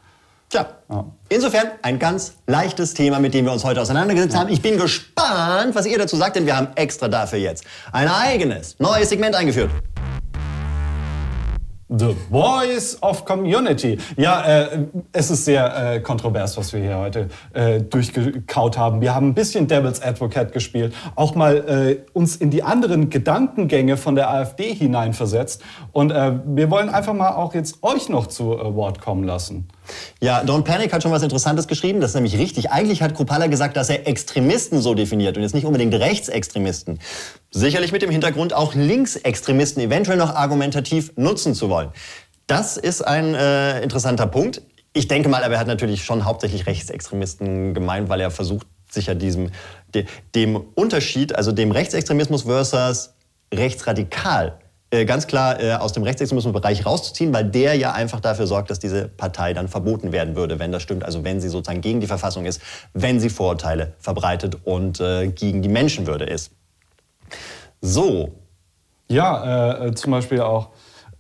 Tja, 0.55 0.69
insofern 1.31 1.67
ein 1.83 1.99
ganz 1.99 2.35
leichtes 2.47 2.95
Thema, 2.95 3.19
mit 3.19 3.35
dem 3.35 3.45
wir 3.45 3.51
uns 3.51 3.65
heute 3.65 3.81
auseinandergesetzt 3.81 4.37
haben. 4.37 4.53
Ich 4.53 4.63
bin 4.63 4.79
gespannt, 4.79 5.75
was 5.75 5.85
ihr 5.85 5.99
dazu 5.99 6.15
sagt, 6.15 6.37
denn 6.37 6.47
wir 6.47 6.57
haben 6.57 6.69
extra 6.77 7.09
dafür 7.09 7.41
jetzt 7.41 7.65
ein 7.91 8.07
eigenes, 8.07 8.79
neues 8.79 9.09
Segment 9.09 9.35
eingeführt. 9.35 9.69
The 11.89 12.15
Voice 12.31 13.03
of 13.03 13.25
Community. 13.25 13.99
Ja, 14.17 14.43
äh, 14.45 14.87
es 15.11 15.33
ist 15.33 15.45
sehr 15.45 15.95
äh, 15.95 16.01
kontrovers, 16.01 16.57
was 16.57 16.73
wir 16.73 16.81
hier 16.81 16.99
heute 16.99 17.29
äh, 17.53 17.81
durchgekaut 17.81 18.79
haben. 18.79 19.01
Wir 19.01 19.13
haben 19.13 19.31
ein 19.31 19.35
bisschen 19.35 19.67
Devil's 19.67 20.01
Advocate 20.01 20.53
gespielt, 20.53 20.95
auch 21.17 21.35
mal 21.35 21.57
äh, 21.69 22.17
uns 22.17 22.37
in 22.37 22.51
die 22.51 22.63
anderen 22.63 23.11
Gedankengänge 23.11 23.97
von 23.97 24.15
der 24.15 24.31
AfD 24.31 24.73
hineinversetzt. 24.73 25.63
Und 25.91 26.13
äh, 26.13 26.33
wir 26.47 26.71
wollen 26.71 26.91
einfach 26.91 27.13
mal 27.13 27.31
auch 27.31 27.55
jetzt 27.55 27.83
euch 27.83 28.09
noch 28.09 28.29
zu 28.29 28.53
äh, 28.53 28.75
Wort 28.77 29.01
kommen 29.01 29.25
lassen. 29.25 29.67
Ja, 30.21 30.43
Don't 30.43 30.63
Panic 30.63 30.93
hat 30.93 31.03
schon 31.03 31.13
was 31.13 31.23
Interessantes 31.23 31.67
geschrieben. 31.67 32.01
Das 32.01 32.11
ist 32.11 32.15
nämlich 32.15 32.39
richtig. 32.39 32.71
Eigentlich 32.71 33.03
hat 33.03 33.15
Kruppalla 33.15 33.47
gesagt, 33.47 33.77
dass 33.77 33.91
er 33.91 34.07
Extremisten 34.07 34.81
so 34.81 34.95
definiert 34.95 35.37
und 35.37 35.43
jetzt 35.43 35.55
nicht 35.55 35.67
unbedingt 35.67 35.95
Rechtsextremisten. 35.95 37.01
Sicherlich 37.51 37.93
mit 37.93 38.03
dem 38.03 38.11
Hintergrund, 38.11 38.53
auch 38.53 38.75
Linksextremisten 38.75 39.83
eventuell 39.83 40.17
noch 40.17 40.35
argumentativ 40.35 41.13
nutzen 41.17 41.55
zu 41.55 41.69
wollen. 41.69 41.91
Das 42.47 42.77
ist 42.77 43.03
ein 43.03 43.35
äh, 43.35 43.81
interessanter 43.83 44.27
Punkt. 44.27 44.63
Ich 44.93 45.09
denke 45.09 45.29
mal, 45.29 45.43
aber 45.43 45.55
er 45.55 45.61
hat 45.61 45.67
natürlich 45.67 46.05
schon 46.05 46.25
hauptsächlich 46.25 46.67
Rechtsextremisten 46.67 47.75
gemeint, 47.75 48.09
weil 48.09 48.21
er 48.21 48.31
versucht, 48.31 48.67
sich 48.91 49.07
ja 49.07 49.15
diesem, 49.15 49.51
de, 49.93 50.07
dem 50.35 50.57
Unterschied, 50.75 51.35
also 51.35 51.53
dem 51.53 51.73
Rechtsextremismus 51.73 52.43
versus 52.43 53.15
rechtsradikal, 53.53 54.59
ganz 55.03 55.27
klar 55.27 55.61
äh, 55.61 55.73
aus 55.73 55.93
dem 55.93 56.05
Rechtsextremismusbereich 56.05 56.87
rauszuziehen, 56.87 57.35
weil 57.35 57.45
der 57.45 57.75
ja 57.75 57.93
einfach 57.93 58.21
dafür 58.21 58.47
sorgt, 58.47 58.71
dass 58.71 58.79
diese 58.79 59.09
Partei 59.09 59.53
dann 59.53 59.69
verboten 59.69 60.13
werden 60.13 60.37
würde, 60.37 60.61
wenn 60.61 60.71
das 60.71 60.83
stimmt. 60.83 61.05
Also 61.05 61.25
wenn 61.25 61.41
sie 61.41 61.49
sozusagen 61.49 61.81
gegen 61.81 62.01
die 62.01 62.07
Verfassung 62.07 62.47
ist, 62.47 62.61
wenn 62.93 63.19
sie 63.19 63.31
Vorurteile 63.31 63.95
verbreitet 63.99 64.59
und 64.65 65.01
äh, 65.01 65.29
gegen 65.29 65.63
die 65.63 65.69
Menschenwürde 65.69 66.25
ist. 66.25 66.53
So. 67.81 68.33
Ja, 69.09 69.81
äh, 69.83 69.89
äh, 69.89 69.95
zum 69.95 70.13
Beispiel 70.13 70.41
auch. 70.41 70.71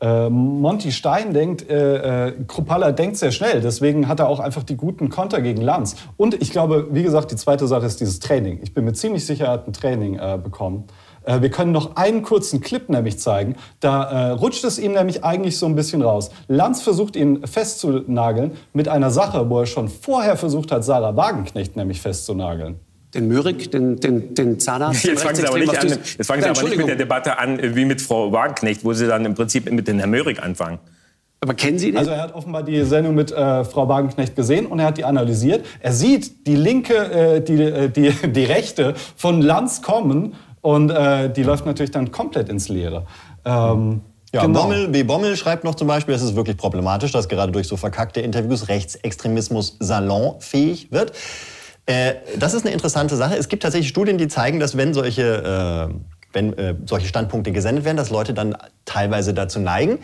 Äh, 0.00 0.28
Monty 0.28 0.92
Stein 0.92 1.32
denkt, 1.32 1.68
äh, 1.68 2.28
äh, 2.28 2.32
Kruppalla 2.46 2.92
denkt 2.92 3.16
sehr 3.16 3.30
schnell, 3.30 3.60
deswegen 3.60 4.08
hat 4.08 4.20
er 4.20 4.28
auch 4.28 4.40
einfach 4.40 4.62
die 4.62 4.76
guten 4.76 5.08
Konter 5.08 5.40
gegen 5.40 5.62
Lanz. 5.62 5.96
Und 6.16 6.34
ich 6.42 6.50
glaube, 6.50 6.88
wie 6.90 7.02
gesagt, 7.02 7.30
die 7.30 7.37
zweite 7.37 7.66
Sache 7.66 7.87
ist 7.87 8.00
dieses 8.00 8.18
Training. 8.18 8.60
Ich 8.62 8.74
bin 8.74 8.84
mir 8.84 8.92
ziemlich 8.92 9.24
sicher, 9.24 9.46
er 9.46 9.52
hat 9.52 9.66
ein 9.66 9.72
Training 9.72 10.18
äh, 10.18 10.38
bekommen. 10.42 10.84
Äh, 11.24 11.42
wir 11.42 11.50
können 11.50 11.72
noch 11.72 11.96
einen 11.96 12.22
kurzen 12.22 12.60
Clip 12.60 12.88
nämlich 12.88 13.18
zeigen. 13.18 13.56
Da 13.80 14.04
äh, 14.04 14.30
rutscht 14.30 14.64
es 14.64 14.78
ihm 14.78 14.92
nämlich 14.92 15.24
eigentlich 15.24 15.58
so 15.58 15.66
ein 15.66 15.74
bisschen 15.74 16.02
raus. 16.02 16.30
Lanz 16.48 16.82
versucht 16.82 17.16
ihn 17.16 17.46
festzunageln 17.46 18.52
mit 18.72 18.88
einer 18.88 19.10
Sache, 19.10 19.48
wo 19.50 19.60
er 19.60 19.66
schon 19.66 19.88
vorher 19.88 20.37
versucht 20.37 20.70
hat, 20.70 20.84
Sarah 20.84 21.16
Wagenknecht 21.16 21.76
nämlich 21.76 22.00
festzunageln. 22.00 22.76
Den 23.14 23.28
Möhrig, 23.28 23.70
den, 23.70 24.00
den, 24.00 24.34
den 24.34 24.58
Zahnarzt. 24.58 25.04
Jetzt 25.04 25.22
fangen 25.22 25.37
Sie 25.37 25.46
aber 25.46 25.58
nicht, 25.58 25.78
an, 25.78 25.88
jetzt 25.88 26.26
fangen 26.26 26.42
Sie 26.42 26.48
aber 26.48 26.62
nicht 26.64 26.76
mit 26.76 26.88
der. 26.88 26.96
Debatte 26.96 27.38
an, 27.38 27.60
äh, 27.60 27.76
wie 27.76 27.84
mit 27.84 28.02
Frau 28.02 28.32
Wagenknecht, 28.32 28.84
wo 28.84 28.92
Sie 28.92 29.06
dann 29.06 29.24
im 29.24 29.34
Prinzip 29.34 29.70
mit 29.70 29.87
den 29.87 29.98
Herrn 29.98 30.10
Möhrig 30.10 30.42
anfangen. 30.42 30.78
Aber 31.40 31.54
kennen 31.54 31.78
Sie 31.78 31.92
den? 31.92 31.98
Also 31.98 32.10
er 32.10 32.22
hat 32.22 32.34
offenbar 32.34 32.62
die 32.62 32.82
Sendung 32.84 33.14
mit 33.14 33.30
äh, 33.30 33.64
Frau 33.64 33.87
Wagenknecht 33.87 34.34
gesehen 34.34 34.66
und 34.66 34.80
er 34.80 34.87
hat 34.87 34.98
die 34.98 35.04
analysiert. 35.04 35.64
Er 35.80 35.92
sieht 35.92 36.46
die 36.46 36.56
linke, 36.56 36.94
äh, 36.94 37.40
die, 37.40 37.62
äh, 37.62 37.88
die, 37.90 38.10
die 38.32 38.44
rechte 38.44 38.94
von 39.14 39.42
Lanz 39.42 39.82
kommen 39.82 40.34
und 40.64 40.88
äh, 40.88 41.31
die 41.31 41.42
läuft 41.42 41.66
natürlich 41.66 41.90
dann 41.90 42.11
komplett 42.11 42.48
ins 42.48 42.70
Leere. 42.70 43.05
Ähm, 43.44 44.00
Ja, 44.33 44.40
genau. 44.46 44.62
Bommel, 44.62 44.88
B. 44.88 45.03
Bommel 45.03 45.37
schreibt 45.37 45.62
noch 45.62 45.74
zum 45.74 45.87
Beispiel, 45.87 46.14
es 46.14 46.22
ist 46.22 46.35
wirklich 46.35 46.57
problematisch, 46.57 47.12
dass 47.12 47.29
gerade 47.29 47.53
durch 47.53 47.68
so 47.68 47.77
verkackte 47.77 48.22
Interviews 48.22 48.68
Rechtsextremismus 48.68 49.77
salonfähig 49.79 50.90
wird. 50.90 51.12
Äh, 51.85 52.14
das 52.38 52.55
ist 52.55 52.64
eine 52.64 52.72
interessante 52.72 53.14
Sache. 53.14 53.37
Es 53.37 53.48
gibt 53.48 53.62
tatsächlich 53.62 53.90
Studien, 53.90 54.16
die 54.16 54.27
zeigen, 54.27 54.59
dass 54.59 54.74
wenn 54.74 54.94
solche, 54.94 55.90
äh, 55.92 55.94
wenn, 56.33 56.59
äh, 56.59 56.74
solche 56.87 57.09
Standpunkte 57.09 57.53
gesendet 57.53 57.85
werden, 57.85 57.98
dass 57.98 58.09
Leute 58.09 58.33
dann 58.33 58.57
teilweise 58.87 59.35
dazu 59.35 59.61
neigen. 59.61 59.98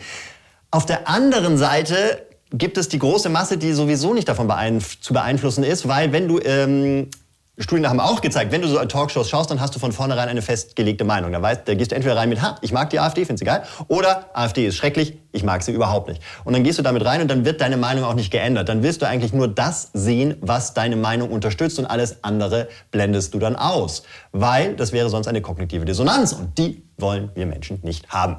Auf 0.69 0.85
der 0.85 1.09
anderen 1.09 1.57
Seite 1.57 2.27
gibt 2.53 2.77
es 2.77 2.87
die 2.87 2.99
große 2.99 3.29
Masse, 3.29 3.57
die 3.57 3.73
sowieso 3.73 4.13
nicht 4.13 4.29
davon 4.29 4.47
beeinf 4.47 5.01
zu 5.01 5.11
beeinflussen 5.11 5.63
ist, 5.63 5.87
weil 5.87 6.11
wenn 6.11 6.27
du 6.27 6.39
ähm, 6.39 7.09
Studien 7.61 7.87
haben 7.87 7.99
auch 7.99 8.21
gezeigt, 8.21 8.51
wenn 8.51 8.61
du 8.61 8.67
so 8.67 8.77
Talkshows 8.83 9.29
schaust, 9.29 9.51
dann 9.51 9.59
hast 9.59 9.75
du 9.75 9.79
von 9.79 9.91
vornherein 9.91 10.29
eine 10.29 10.41
festgelegte 10.41 11.03
Meinung. 11.03 11.31
Da, 11.31 11.41
weißt, 11.41 11.61
da 11.65 11.73
gehst 11.73 11.91
du 11.91 11.95
entweder 11.95 12.15
rein 12.15 12.29
mit, 12.29 12.41
ha, 12.41 12.57
ich 12.61 12.71
mag 12.71 12.89
die 12.89 12.99
AfD, 12.99 13.25
finde 13.25 13.39
sie 13.39 13.45
geil, 13.45 13.63
oder 13.87 14.29
AfD 14.33 14.65
ist 14.67 14.75
schrecklich, 14.75 15.17
ich 15.31 15.43
mag 15.43 15.63
sie 15.63 15.71
überhaupt 15.71 16.09
nicht. 16.09 16.21
Und 16.43 16.53
dann 16.53 16.63
gehst 16.63 16.79
du 16.79 16.83
damit 16.83 17.05
rein 17.05 17.21
und 17.21 17.29
dann 17.29 17.45
wird 17.45 17.61
deine 17.61 17.77
Meinung 17.77 18.03
auch 18.03 18.15
nicht 18.15 18.31
geändert. 18.31 18.69
Dann 18.69 18.83
willst 18.83 19.01
du 19.01 19.07
eigentlich 19.07 19.33
nur 19.33 19.47
das 19.47 19.89
sehen, 19.93 20.35
was 20.41 20.73
deine 20.73 20.95
Meinung 20.95 21.29
unterstützt 21.29 21.79
und 21.79 21.85
alles 21.85 22.23
andere 22.23 22.67
blendest 22.91 23.33
du 23.33 23.39
dann 23.39 23.55
aus. 23.55 24.03
Weil 24.31 24.75
das 24.75 24.91
wäre 24.91 25.09
sonst 25.09 25.27
eine 25.27 25.41
kognitive 25.41 25.85
Dissonanz 25.85 26.33
und 26.33 26.57
die 26.57 26.83
wollen 26.97 27.31
wir 27.35 27.45
Menschen 27.45 27.79
nicht 27.83 28.09
haben. 28.09 28.37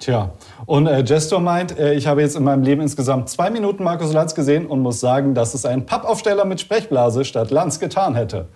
Tja, 0.00 0.32
und 0.64 0.86
äh, 0.86 1.02
Gestor 1.02 1.40
meint, 1.40 1.78
äh, 1.78 1.92
ich 1.92 2.06
habe 2.06 2.22
jetzt 2.22 2.34
in 2.34 2.42
meinem 2.42 2.62
Leben 2.62 2.80
insgesamt 2.80 3.28
zwei 3.28 3.50
Minuten 3.50 3.84
Markus 3.84 4.14
Lanz 4.14 4.34
gesehen 4.34 4.66
und 4.66 4.80
muss 4.80 4.98
sagen, 4.98 5.34
dass 5.34 5.52
es 5.52 5.66
ein 5.66 5.84
Pappaufsteller 5.84 6.46
mit 6.46 6.58
Sprechblase 6.58 7.26
statt 7.26 7.50
Lanz 7.50 7.78
getan 7.78 8.14
hätte. 8.14 8.48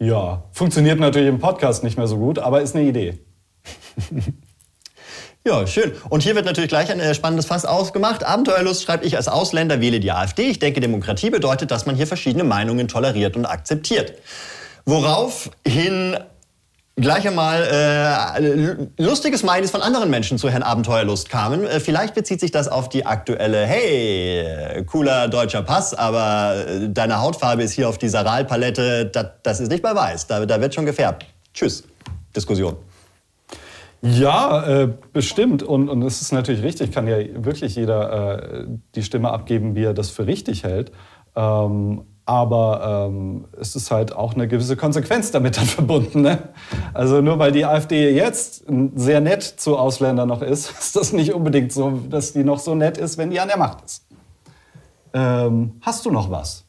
Ja, 0.00 0.42
funktioniert 0.50 0.98
natürlich 0.98 1.28
im 1.28 1.38
Podcast 1.38 1.84
nicht 1.84 1.96
mehr 1.96 2.08
so 2.08 2.16
gut, 2.16 2.40
aber 2.40 2.60
ist 2.60 2.74
eine 2.74 2.84
Idee. 2.84 3.18
Ja, 5.46 5.66
schön. 5.66 5.92
Und 6.10 6.22
hier 6.22 6.34
wird 6.34 6.44
natürlich 6.44 6.68
gleich 6.68 6.90
ein 6.90 7.00
äh, 7.00 7.14
spannendes 7.14 7.46
Fass 7.46 7.64
aufgemacht. 7.64 8.24
Abenteuerlust 8.24 8.82
schreibt 8.82 9.06
ich 9.06 9.16
als 9.16 9.26
Ausländer 9.26 9.80
wähle 9.80 9.98
die 9.98 10.12
AfD. 10.12 10.42
Ich 10.42 10.58
denke, 10.58 10.80
Demokratie 10.80 11.30
bedeutet, 11.30 11.70
dass 11.70 11.86
man 11.86 11.96
hier 11.96 12.06
verschiedene 12.06 12.44
Meinungen 12.44 12.88
toleriert 12.88 13.38
und 13.38 13.46
akzeptiert. 13.46 14.12
Woraufhin 14.84 16.18
gleich 17.00 17.26
einmal 17.26 17.62
äh, 17.62 19.02
lustiges 19.02 19.40
Smileys 19.40 19.70
von 19.70 19.82
anderen 19.82 20.10
Menschen 20.10 20.38
zu 20.38 20.50
Herrn 20.50 20.62
Abenteuerlust 20.62 21.28
kamen. 21.28 21.64
Äh, 21.64 21.80
vielleicht 21.80 22.14
bezieht 22.14 22.40
sich 22.40 22.50
das 22.50 22.68
auf 22.68 22.88
die 22.88 23.06
aktuelle, 23.06 23.66
hey, 23.66 24.84
cooler 24.86 25.28
deutscher 25.28 25.62
Pass, 25.62 25.94
aber 25.94 26.66
äh, 26.66 26.88
deine 26.88 27.20
Hautfarbe 27.20 27.62
ist 27.62 27.72
hier 27.72 27.88
auf 27.88 27.98
dieser 27.98 28.24
Ralpalette, 28.24 29.06
das, 29.06 29.26
das 29.42 29.60
ist 29.60 29.70
nicht 29.70 29.82
mehr 29.82 29.94
weiß, 29.94 30.26
da, 30.26 30.46
da 30.46 30.60
wird 30.60 30.74
schon 30.74 30.86
gefärbt. 30.86 31.26
Tschüss. 31.54 31.84
Diskussion. 32.34 32.76
Ja, 34.02 34.66
äh, 34.66 34.88
bestimmt. 35.12 35.62
Und, 35.62 35.88
und 35.88 36.02
es 36.02 36.22
ist 36.22 36.32
natürlich 36.32 36.62
richtig, 36.62 36.92
kann 36.92 37.06
ja 37.06 37.18
wirklich 37.34 37.76
jeder 37.76 38.38
äh, 38.40 38.66
die 38.94 39.02
Stimme 39.02 39.30
abgeben, 39.30 39.74
wie 39.74 39.84
er 39.84 39.94
das 39.94 40.10
für 40.10 40.26
richtig 40.26 40.64
hält. 40.64 40.90
Ähm, 41.36 42.02
aber 42.30 43.08
ähm, 43.08 43.44
es 43.60 43.74
ist 43.74 43.90
halt 43.90 44.14
auch 44.14 44.34
eine 44.34 44.46
gewisse 44.46 44.76
Konsequenz 44.76 45.32
damit 45.32 45.56
dann 45.56 45.64
verbunden. 45.66 46.22
Ne? 46.22 46.38
Also 46.94 47.20
nur 47.20 47.40
weil 47.40 47.50
die 47.50 47.64
AfD 47.64 48.08
jetzt 48.14 48.66
sehr 48.94 49.20
nett 49.20 49.42
zu 49.42 49.76
Ausländern 49.76 50.28
noch 50.28 50.40
ist, 50.40 50.70
ist 50.80 50.94
das 50.94 51.12
nicht 51.12 51.34
unbedingt 51.34 51.72
so, 51.72 51.90
dass 52.08 52.32
die 52.32 52.44
noch 52.44 52.60
so 52.60 52.76
nett 52.76 52.98
ist, 52.98 53.18
wenn 53.18 53.30
die 53.30 53.40
an 53.40 53.48
der 53.48 53.58
Macht 53.58 53.84
ist. 53.84 54.04
Ähm, 55.12 55.72
hast 55.80 56.06
du 56.06 56.12
noch 56.12 56.30
was? 56.30 56.64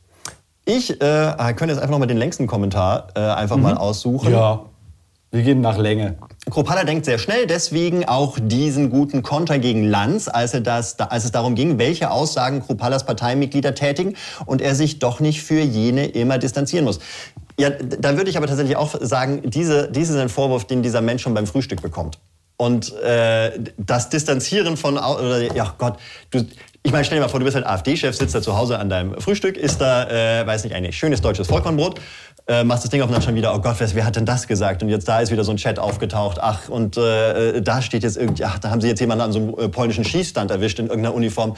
Ich 0.65 0.99
äh, 0.99 1.35
könnte 1.55 1.73
jetzt 1.73 1.77
einfach 1.77 1.91
noch 1.91 1.99
mal 1.99 2.07
den 2.07 2.17
längsten 2.17 2.47
Kommentar 2.47 3.09
äh, 3.13 3.19
einfach 3.19 3.57
mal 3.57 3.77
aussuchen. 3.77 4.31
Ja, 4.31 4.61
wir 5.31 5.43
gehen 5.43 5.61
nach 5.61 5.77
Länge. 5.77 6.17
Kropala 6.49 6.83
denkt 6.83 7.05
sehr 7.05 7.17
schnell, 7.17 7.47
deswegen 7.47 8.05
auch 8.05 8.37
diesen 8.41 8.89
guten 8.89 9.23
Konter 9.23 9.59
gegen 9.59 9.83
Lanz, 9.83 10.27
als, 10.27 10.53
er 10.53 10.61
das, 10.61 10.99
als 10.99 11.23
es 11.23 11.31
darum 11.31 11.55
ging, 11.55 11.79
welche 11.79 12.11
Aussagen 12.11 12.61
Kropalas 12.61 13.05
Parteimitglieder 13.05 13.73
tätigen 13.73 14.15
und 14.45 14.61
er 14.61 14.75
sich 14.75 14.99
doch 14.99 15.21
nicht 15.21 15.41
für 15.41 15.61
jene 15.61 16.07
immer 16.07 16.37
distanzieren 16.37 16.83
muss. 16.83 16.99
Ja, 17.57 17.69
da 17.69 18.17
würde 18.17 18.29
ich 18.29 18.37
aber 18.37 18.47
tatsächlich 18.47 18.75
auch 18.75 18.95
sagen, 18.99 19.49
diese, 19.49 19.89
diese 19.89 20.13
ist 20.13 20.19
ein 20.19 20.29
Vorwurf, 20.29 20.65
den 20.65 20.83
dieser 20.83 21.01
Mensch 21.01 21.21
schon 21.21 21.33
beim 21.33 21.47
Frühstück 21.47 21.81
bekommt. 21.81 22.19
Und 22.57 22.93
äh, 22.99 23.51
das 23.77 24.09
Distanzieren 24.09 24.77
von, 24.77 24.97
oder, 24.97 25.55
ja 25.55 25.73
Gott, 25.77 25.97
du, 26.29 26.45
ich 26.83 26.91
meine, 26.91 27.05
stell 27.05 27.17
dir 27.17 27.23
mal 27.23 27.29
vor, 27.29 27.39
du 27.39 27.43
bist 27.43 27.55
halt 27.55 27.65
AfD-Chef, 27.65 28.15
sitzt 28.15 28.33
da 28.33 28.41
zu 28.41 28.57
Hause 28.57 28.79
an 28.79 28.89
deinem 28.89 29.19
Frühstück, 29.21 29.55
isst 29.55 29.81
da, 29.81 30.09
äh, 30.09 30.45
weiß 30.45 30.63
nicht, 30.63 30.73
ein 30.73 30.91
schönes 30.91 31.21
deutsches 31.21 31.47
Vollkornbrot, 31.47 32.01
äh, 32.51 32.65
machst 32.65 32.83
das 32.83 32.91
Ding 32.91 33.01
auf 33.01 33.07
und 33.07 33.13
dann 33.13 33.21
schon 33.21 33.35
wieder, 33.35 33.55
oh 33.55 33.59
Gott, 33.59 33.75
wer, 33.79 33.95
wer, 33.95 34.05
hat 34.05 34.17
denn 34.17 34.25
das 34.25 34.45
gesagt? 34.45 34.83
Und 34.83 34.89
jetzt 34.89 35.07
da 35.07 35.21
ist 35.21 35.31
wieder 35.31 35.45
so 35.45 35.51
ein 35.51 35.57
Chat 35.57 35.79
aufgetaucht, 35.79 36.37
ach, 36.41 36.67
und 36.67 36.97
äh, 36.97 37.61
da 37.61 37.81
steht 37.81 38.03
jetzt 38.03 38.17
irgendwie, 38.17 38.43
ach, 38.43 38.59
da 38.59 38.69
haben 38.69 38.81
sie 38.81 38.89
jetzt 38.89 38.99
jemanden 38.99 39.23
an 39.23 39.31
so 39.31 39.39
einem 39.39 39.57
äh, 39.57 39.69
polnischen 39.69 40.03
Schießstand 40.03 40.51
erwischt 40.51 40.77
in 40.79 40.87
irgendeiner 40.87 41.15
Uniform. 41.15 41.55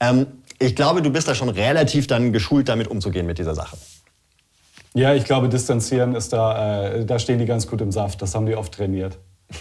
Ähm, 0.00 0.26
ich 0.58 0.74
glaube, 0.74 1.02
du 1.02 1.10
bist 1.10 1.28
da 1.28 1.34
schon 1.34 1.50
relativ 1.50 2.06
dann 2.06 2.32
geschult, 2.32 2.68
damit 2.70 2.88
umzugehen 2.88 3.26
mit 3.26 3.38
dieser 3.38 3.54
Sache. 3.54 3.76
Ja, 4.94 5.14
ich 5.14 5.24
glaube, 5.24 5.48
distanzieren 5.48 6.14
ist 6.14 6.32
da, 6.32 6.88
äh, 6.88 7.04
da 7.04 7.18
stehen 7.18 7.38
die 7.38 7.44
ganz 7.44 7.66
gut 7.66 7.80
im 7.82 7.92
Saft. 7.92 8.22
Das 8.22 8.34
haben 8.34 8.46
die 8.46 8.56
oft 8.56 8.72
trainiert. 8.72 9.18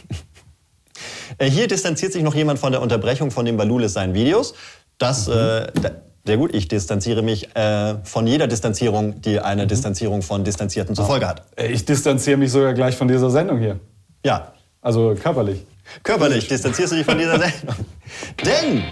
Äh, 1.37 1.47
hier 1.49 1.67
distanziert 1.67 2.11
sich 2.11 2.23
noch 2.23 2.33
jemand 2.33 2.57
von 2.57 2.71
der 2.71 2.81
Unterbrechung 2.81 3.29
von 3.29 3.45
den 3.45 3.55
Balulis 3.55 3.93
seinen 3.93 4.15
Videos. 4.15 4.55
Das, 4.97 5.27
mhm. 5.27 5.33
äh, 5.33 5.67
sehr 6.25 6.37
gut, 6.37 6.53
ich 6.53 6.67
distanziere 6.67 7.21
mich 7.21 7.55
äh, 7.55 7.95
von 8.03 8.27
jeder 8.27 8.47
Distanzierung, 8.47 9.21
die 9.21 9.39
eine 9.39 9.63
mhm. 9.63 9.67
Distanzierung 9.69 10.21
von 10.21 10.43
Distanzierten 10.43 10.95
zur 10.95 11.05
Folge 11.05 11.27
hat. 11.27 11.43
Äh, 11.55 11.67
ich 11.67 11.85
distanziere 11.85 12.37
mich 12.37 12.51
sogar 12.51 12.73
gleich 12.73 12.95
von 12.95 13.07
dieser 13.07 13.29
Sendung 13.29 13.59
hier. 13.59 13.79
Ja. 14.25 14.53
Also 14.81 15.15
körperlich. 15.15 15.65
Körperlich 16.03 16.47
distanzierst 16.47 16.93
du 16.93 16.97
dich 16.97 17.05
von 17.05 17.17
dieser 17.17 17.39
Sendung. 17.39 17.75
Denn 18.45 18.83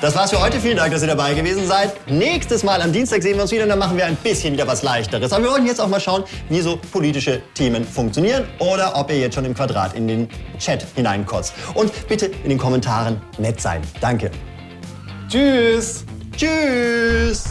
das 0.00 0.14
war's 0.14 0.30
für 0.30 0.40
heute. 0.40 0.60
Vielen 0.60 0.76
Dank, 0.76 0.92
dass 0.92 1.02
ihr 1.02 1.08
dabei 1.08 1.34
gewesen 1.34 1.66
seid. 1.66 1.94
Nächstes 2.10 2.62
Mal 2.62 2.82
am 2.82 2.92
Dienstag 2.92 3.22
sehen 3.22 3.36
wir 3.36 3.42
uns 3.42 3.52
wieder 3.52 3.62
und 3.62 3.70
dann 3.70 3.78
machen 3.78 3.96
wir 3.96 4.04
ein 4.04 4.16
bisschen 4.16 4.52
wieder 4.52 4.66
was 4.66 4.82
Leichteres. 4.82 5.32
Aber 5.32 5.44
wir 5.44 5.50
wollen 5.50 5.66
jetzt 5.66 5.80
auch 5.80 5.88
mal 5.88 6.00
schauen, 6.00 6.24
wie 6.48 6.60
so 6.60 6.78
politische 6.92 7.40
Themen 7.54 7.84
funktionieren 7.84 8.44
oder 8.58 8.96
ob 8.96 9.10
ihr 9.10 9.18
jetzt 9.18 9.34
schon 9.34 9.44
im 9.44 9.54
Quadrat 9.54 9.94
in 9.94 10.06
den 10.06 10.28
Chat 10.58 10.84
hineinkotzt. 10.94 11.54
Und 11.74 11.90
bitte 12.08 12.26
in 12.26 12.50
den 12.50 12.58
Kommentaren 12.58 13.20
nett 13.38 13.60
sein. 13.60 13.80
Danke. 14.00 14.30
Tschüss. 15.34 16.04
Tschüss. 16.36 17.42